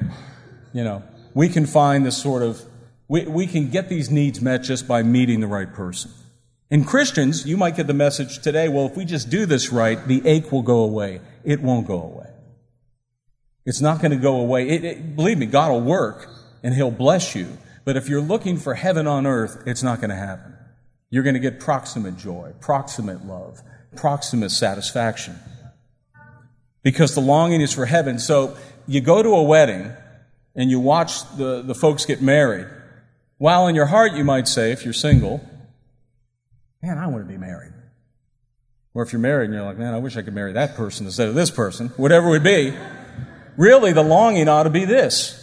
you 0.74 0.84
know, 0.84 1.04
we 1.34 1.50
can 1.50 1.66
find 1.66 2.06
this 2.06 2.18
sort 2.18 2.42
of 2.42 2.66
we, 3.08 3.26
we 3.26 3.48
can 3.48 3.70
get 3.70 3.90
these 3.90 4.10
needs 4.10 4.42
met 4.42 4.64
just 4.64 4.88
by 4.88 5.04
meeting 5.04 5.40
the 5.40 5.48
right 5.48 5.72
person. 5.72 6.12
In 6.70 6.84
Christians, 6.84 7.46
you 7.46 7.58
might 7.58 7.76
get 7.76 7.88
the 7.88 7.94
message 7.94 8.40
today, 8.40 8.68
well, 8.70 8.88
if 8.88 8.98
we 8.98 9.06
just 9.06 9.30
do 9.30 9.46
this 9.46 9.72
right, 9.72 10.04
the 10.08 10.26
ache 10.28 10.52
will 10.52 10.64
go 10.64 10.80
away. 10.80 11.22
It 11.44 11.62
won't 11.62 11.86
go 11.86 12.02
away. 12.02 12.30
It's 13.66 13.82
not 13.82 14.00
going 14.00 14.12
to 14.12 14.18
go 14.18 14.38
away. 14.38 14.70
It, 14.70 14.84
it, 14.84 15.16
believe 15.16 15.38
me, 15.38 15.46
God 15.46 15.72
will 15.72 15.82
work 15.82 16.30
and 16.64 16.74
He'll 16.74 16.92
bless 16.92 17.36
you. 17.36 17.58
But 17.84 17.98
if 17.98 18.10
you're 18.10 18.22
looking 18.22 18.58
for 18.58 18.74
heaven 18.74 19.06
on 19.06 19.28
earth, 19.28 19.64
it's 19.68 19.84
not 19.84 20.00
going 20.02 20.10
to 20.10 20.16
happen. 20.16 20.56
You're 21.12 21.24
going 21.24 21.36
to 21.36 21.40
get 21.40 21.60
proximate 21.60 22.18
joy, 22.18 22.54
proximate 22.60 23.26
love, 23.26 23.62
proximate 23.96 24.52
satisfaction. 24.52 25.36
Because 26.82 27.14
the 27.14 27.22
longing 27.22 27.62
is 27.62 27.74
for 27.74 27.86
heaven. 27.86 28.18
So 28.20 28.58
you 28.88 29.02
go 29.02 29.22
to 29.22 29.30
a 29.30 29.44
wedding 29.44 29.92
and 30.56 30.70
you 30.72 30.80
watch 30.80 31.22
the, 31.38 31.62
the 31.62 31.76
folks 31.76 32.06
get 32.06 32.22
married. 32.22 32.68
While 33.38 33.68
in 33.68 33.76
your 33.76 33.88
heart 33.88 34.14
you 34.14 34.24
might 34.24 34.48
say, 34.48 34.72
if 34.72 34.84
you're 34.84 34.94
single, 34.94 35.48
man, 36.82 36.98
I 36.98 37.08
want 37.08 37.26
to 37.26 37.32
be 37.32 37.38
married. 37.38 37.74
Or 38.94 39.04
if 39.04 39.12
you're 39.12 39.20
married 39.20 39.46
and 39.46 39.54
you're 39.54 39.66
like, 39.66 39.78
man, 39.78 39.94
I 39.94 39.98
wish 39.98 40.16
I 40.16 40.22
could 40.22 40.34
marry 40.34 40.54
that 40.54 40.76
person 40.76 41.06
instead 41.06 41.28
of 41.28 41.36
this 41.36 41.52
person, 41.52 41.90
whatever 41.98 42.28
it 42.28 42.32
would 42.32 42.44
be. 42.44 42.74
Really, 43.58 43.92
the 43.92 44.04
longing 44.04 44.48
ought 44.48 44.64
to 44.64 44.70
be 44.70 44.86
this. 44.86 45.42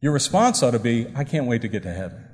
Your 0.00 0.12
response 0.12 0.62
ought 0.62 0.70
to 0.70 0.78
be, 0.78 1.06
I 1.14 1.24
can't 1.24 1.46
wait 1.46 1.62
to 1.62 1.68
get 1.68 1.82
to 1.82 1.92
heaven. 1.92 2.24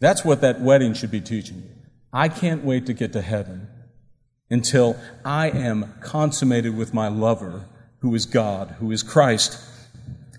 That's 0.00 0.24
what 0.24 0.40
that 0.40 0.60
wedding 0.60 0.94
should 0.94 1.10
be 1.10 1.20
teaching 1.20 1.58
you. 1.58 1.70
I 2.12 2.28
can't 2.28 2.64
wait 2.64 2.86
to 2.86 2.92
get 2.92 3.12
to 3.12 3.22
heaven 3.22 3.68
until 4.50 4.98
I 5.24 5.48
am 5.50 5.94
consummated 6.00 6.76
with 6.76 6.92
my 6.92 7.08
lover, 7.08 7.66
who 8.00 8.14
is 8.14 8.26
God, 8.26 8.76
who 8.78 8.90
is 8.92 9.02
Christ. 9.02 9.58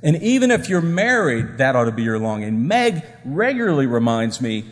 And 0.04 0.22
even 0.22 0.52
if 0.52 0.68
you're 0.68 0.82
married, 0.82 1.58
that 1.60 1.78
ought 1.78 1.86
to 1.86 1.92
be 1.92 2.04
your 2.04 2.20
longing. 2.20 2.68
Meg 2.68 3.04
regularly 3.24 3.88
reminds 3.88 4.42
me 4.42 4.66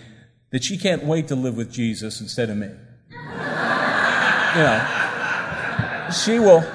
that 0.52 0.64
she 0.64 0.78
can't 0.78 1.06
wait 1.06 1.30
to 1.30 1.36
live 1.36 1.56
with 1.56 1.72
Jesus 1.72 2.20
instead 2.20 2.50
of 2.50 2.58
me. 2.58 2.68
you 3.10 3.18
know, 4.62 6.10
she 6.14 6.38
will, 6.38 6.66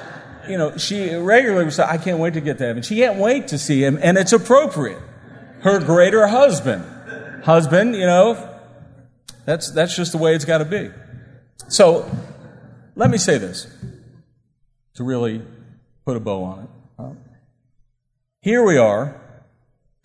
you 0.49 0.57
know, 0.57 0.75
she 0.77 1.13
regularly 1.13 1.65
will 1.65 1.71
say, 1.71 1.83
I 1.83 1.99
can't 1.99 2.17
wait 2.17 2.33
to 2.33 2.41
get 2.41 2.57
to 2.57 2.65
heaven. 2.65 2.81
She 2.81 2.95
can't 2.95 3.19
wait 3.19 3.49
to 3.49 3.59
see 3.59 3.83
him, 3.83 3.99
and 4.01 4.17
it's 4.17 4.33
appropriate. 4.33 5.01
Her 5.61 5.79
greater 5.79 6.25
husband. 6.25 6.83
Husband, 7.43 7.95
you 7.95 8.07
know, 8.07 8.59
that's, 9.45 9.71
that's 9.71 9.95
just 9.95 10.11
the 10.11 10.17
way 10.17 10.33
it's 10.33 10.45
got 10.45 10.57
to 10.57 10.65
be. 10.65 10.89
So, 11.67 12.09
let 12.95 13.11
me 13.11 13.19
say 13.19 13.37
this 13.37 13.67
to 14.95 15.03
really 15.03 15.43
put 16.03 16.17
a 16.17 16.19
bow 16.19 16.43
on 16.43 16.63
it. 16.63 16.69
Here 18.41 18.63
we 18.63 18.77
are, 18.77 19.19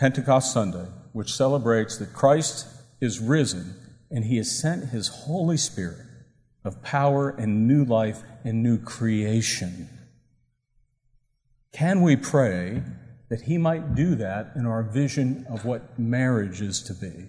Pentecost 0.01 0.55
Sunday, 0.55 0.87
which 1.13 1.35
celebrates 1.35 1.99
that 1.99 2.15
Christ 2.15 2.67
is 2.99 3.21
risen 3.21 3.75
and 4.11 4.25
he 4.25 4.39
has 4.39 4.59
sent 4.59 4.89
his 4.89 5.09
Holy 5.09 5.59
Spirit 5.59 6.07
of 6.65 6.83
power 6.83 7.29
and 7.29 7.69
new 7.69 7.85
life 7.85 8.23
and 8.43 8.63
new 8.63 8.79
creation. 8.79 9.89
Can 11.73 12.01
we 12.01 12.17
pray 12.17 12.83
that 13.29 13.43
he 13.43 13.59
might 13.59 13.95
do 13.95 14.15
that 14.15 14.53
in 14.57 14.65
our 14.65 14.83
vision 14.83 15.47
of 15.51 15.67
what 15.67 15.99
marriage 15.99 16.63
is 16.63 16.83
to 16.85 16.95
be? 16.95 17.27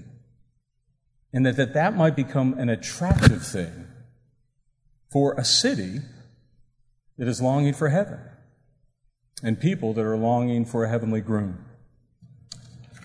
And 1.34 1.46
that 1.46 1.58
that, 1.58 1.74
that 1.74 1.98
might 1.98 2.16
become 2.16 2.58
an 2.58 2.70
attractive 2.70 3.46
thing 3.46 3.88
for 5.12 5.34
a 5.34 5.44
city 5.44 6.00
that 7.18 7.28
is 7.28 7.42
longing 7.42 7.74
for 7.74 7.90
heaven 7.90 8.20
and 9.44 9.60
people 9.60 9.94
that 9.94 10.06
are 10.06 10.18
longing 10.18 10.66
for 10.66 10.86
a 10.86 10.90
heavenly 10.90 11.22
groom. 11.22 11.64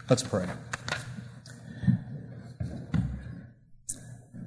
Let's 0.09 0.23
pray. 0.23 0.47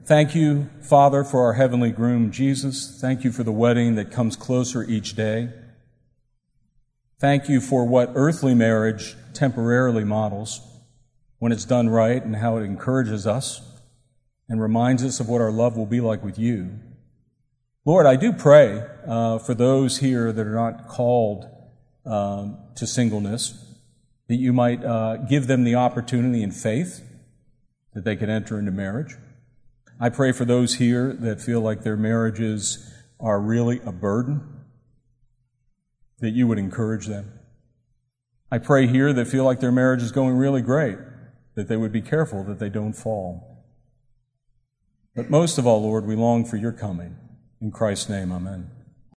Thank 0.06 0.34
you, 0.34 0.70
Father, 0.82 1.24
for 1.24 1.44
our 1.44 1.54
heavenly 1.54 1.92
groom, 1.92 2.32
Jesus. 2.32 2.98
Thank 3.00 3.24
you 3.24 3.32
for 3.32 3.44
the 3.44 3.52
wedding 3.52 3.96
that 3.96 4.12
comes 4.12 4.36
closer 4.36 4.84
each 4.84 5.16
day. 5.16 5.50
Thank 7.20 7.48
you 7.48 7.62
for 7.62 7.86
what 7.86 8.12
earthly 8.16 8.56
marriage 8.56 9.16
temporarily 9.34 10.04
models 10.04 10.62
when 11.38 11.52
it's 11.52 11.66
done 11.66 11.90
right 11.90 12.24
and 12.24 12.38
how 12.38 12.58
it 12.58 12.64
encourages 12.64 13.28
us 13.28 13.62
and 14.50 14.62
reminds 14.62 15.04
us 15.04 15.20
of 15.20 15.30
what 15.30 15.40
our 15.40 15.52
love 15.52 15.78
will 15.78 15.86
be 15.86 16.02
like 16.02 16.24
with 16.24 16.40
you. 16.40 16.72
Lord, 17.86 18.06
I 18.06 18.16
do 18.16 18.34
pray 18.34 18.84
uh, 19.08 19.38
for 19.40 19.54
those 19.54 20.00
here 20.00 20.32
that 20.32 20.46
are 20.46 20.56
not 20.56 20.88
called 20.88 21.48
um, 22.06 22.58
to 22.76 22.88
singleness, 22.88 23.66
that 24.28 24.36
you 24.36 24.54
might 24.54 24.84
uh, 24.84 25.18
give 25.18 25.48
them 25.48 25.64
the 25.64 25.76
opportunity 25.76 26.42
in 26.42 26.52
faith 26.52 27.04
that 27.94 28.04
they 28.04 28.16
can 28.16 28.30
enter 28.30 28.58
into 28.58 28.72
marriage. 28.72 29.16
I 30.00 30.10
pray 30.10 30.32
for 30.32 30.46
those 30.46 30.76
here 30.76 31.14
that 31.14 31.42
feel 31.42 31.62
like 31.62 31.84
their 31.84 31.98
marriages 31.98 32.92
are 33.20 33.40
really 33.40 33.80
a 33.86 33.92
burden, 33.92 34.42
that 36.20 36.32
you 36.32 36.48
would 36.48 36.58
encourage 36.58 37.08
them. 37.08 37.32
I 38.52 38.58
pray 38.58 38.88
here 38.88 39.14
that 39.14 39.28
feel 39.28 39.44
like 39.44 39.60
their 39.60 39.72
marriage 39.72 40.02
is 40.02 40.12
going 40.12 40.36
really 40.36 40.62
great, 40.62 40.98
that 41.56 41.68
they 41.68 41.78
would 41.78 41.92
be 41.92 42.02
careful 42.02 42.44
that 42.46 42.60
they 42.60 42.70
don't 42.70 42.94
fall. 42.94 43.66
But 45.16 45.30
most 45.30 45.58
of 45.58 45.68
all, 45.68 45.82
Lord, 45.82 46.06
we 46.06 46.16
long 46.16 46.46
for 46.46 46.58
your 46.58 46.72
coming. 46.72 47.16
In 47.62 47.72
Christ's 47.72 48.10
name, 48.10 48.32
amen. 48.32 48.72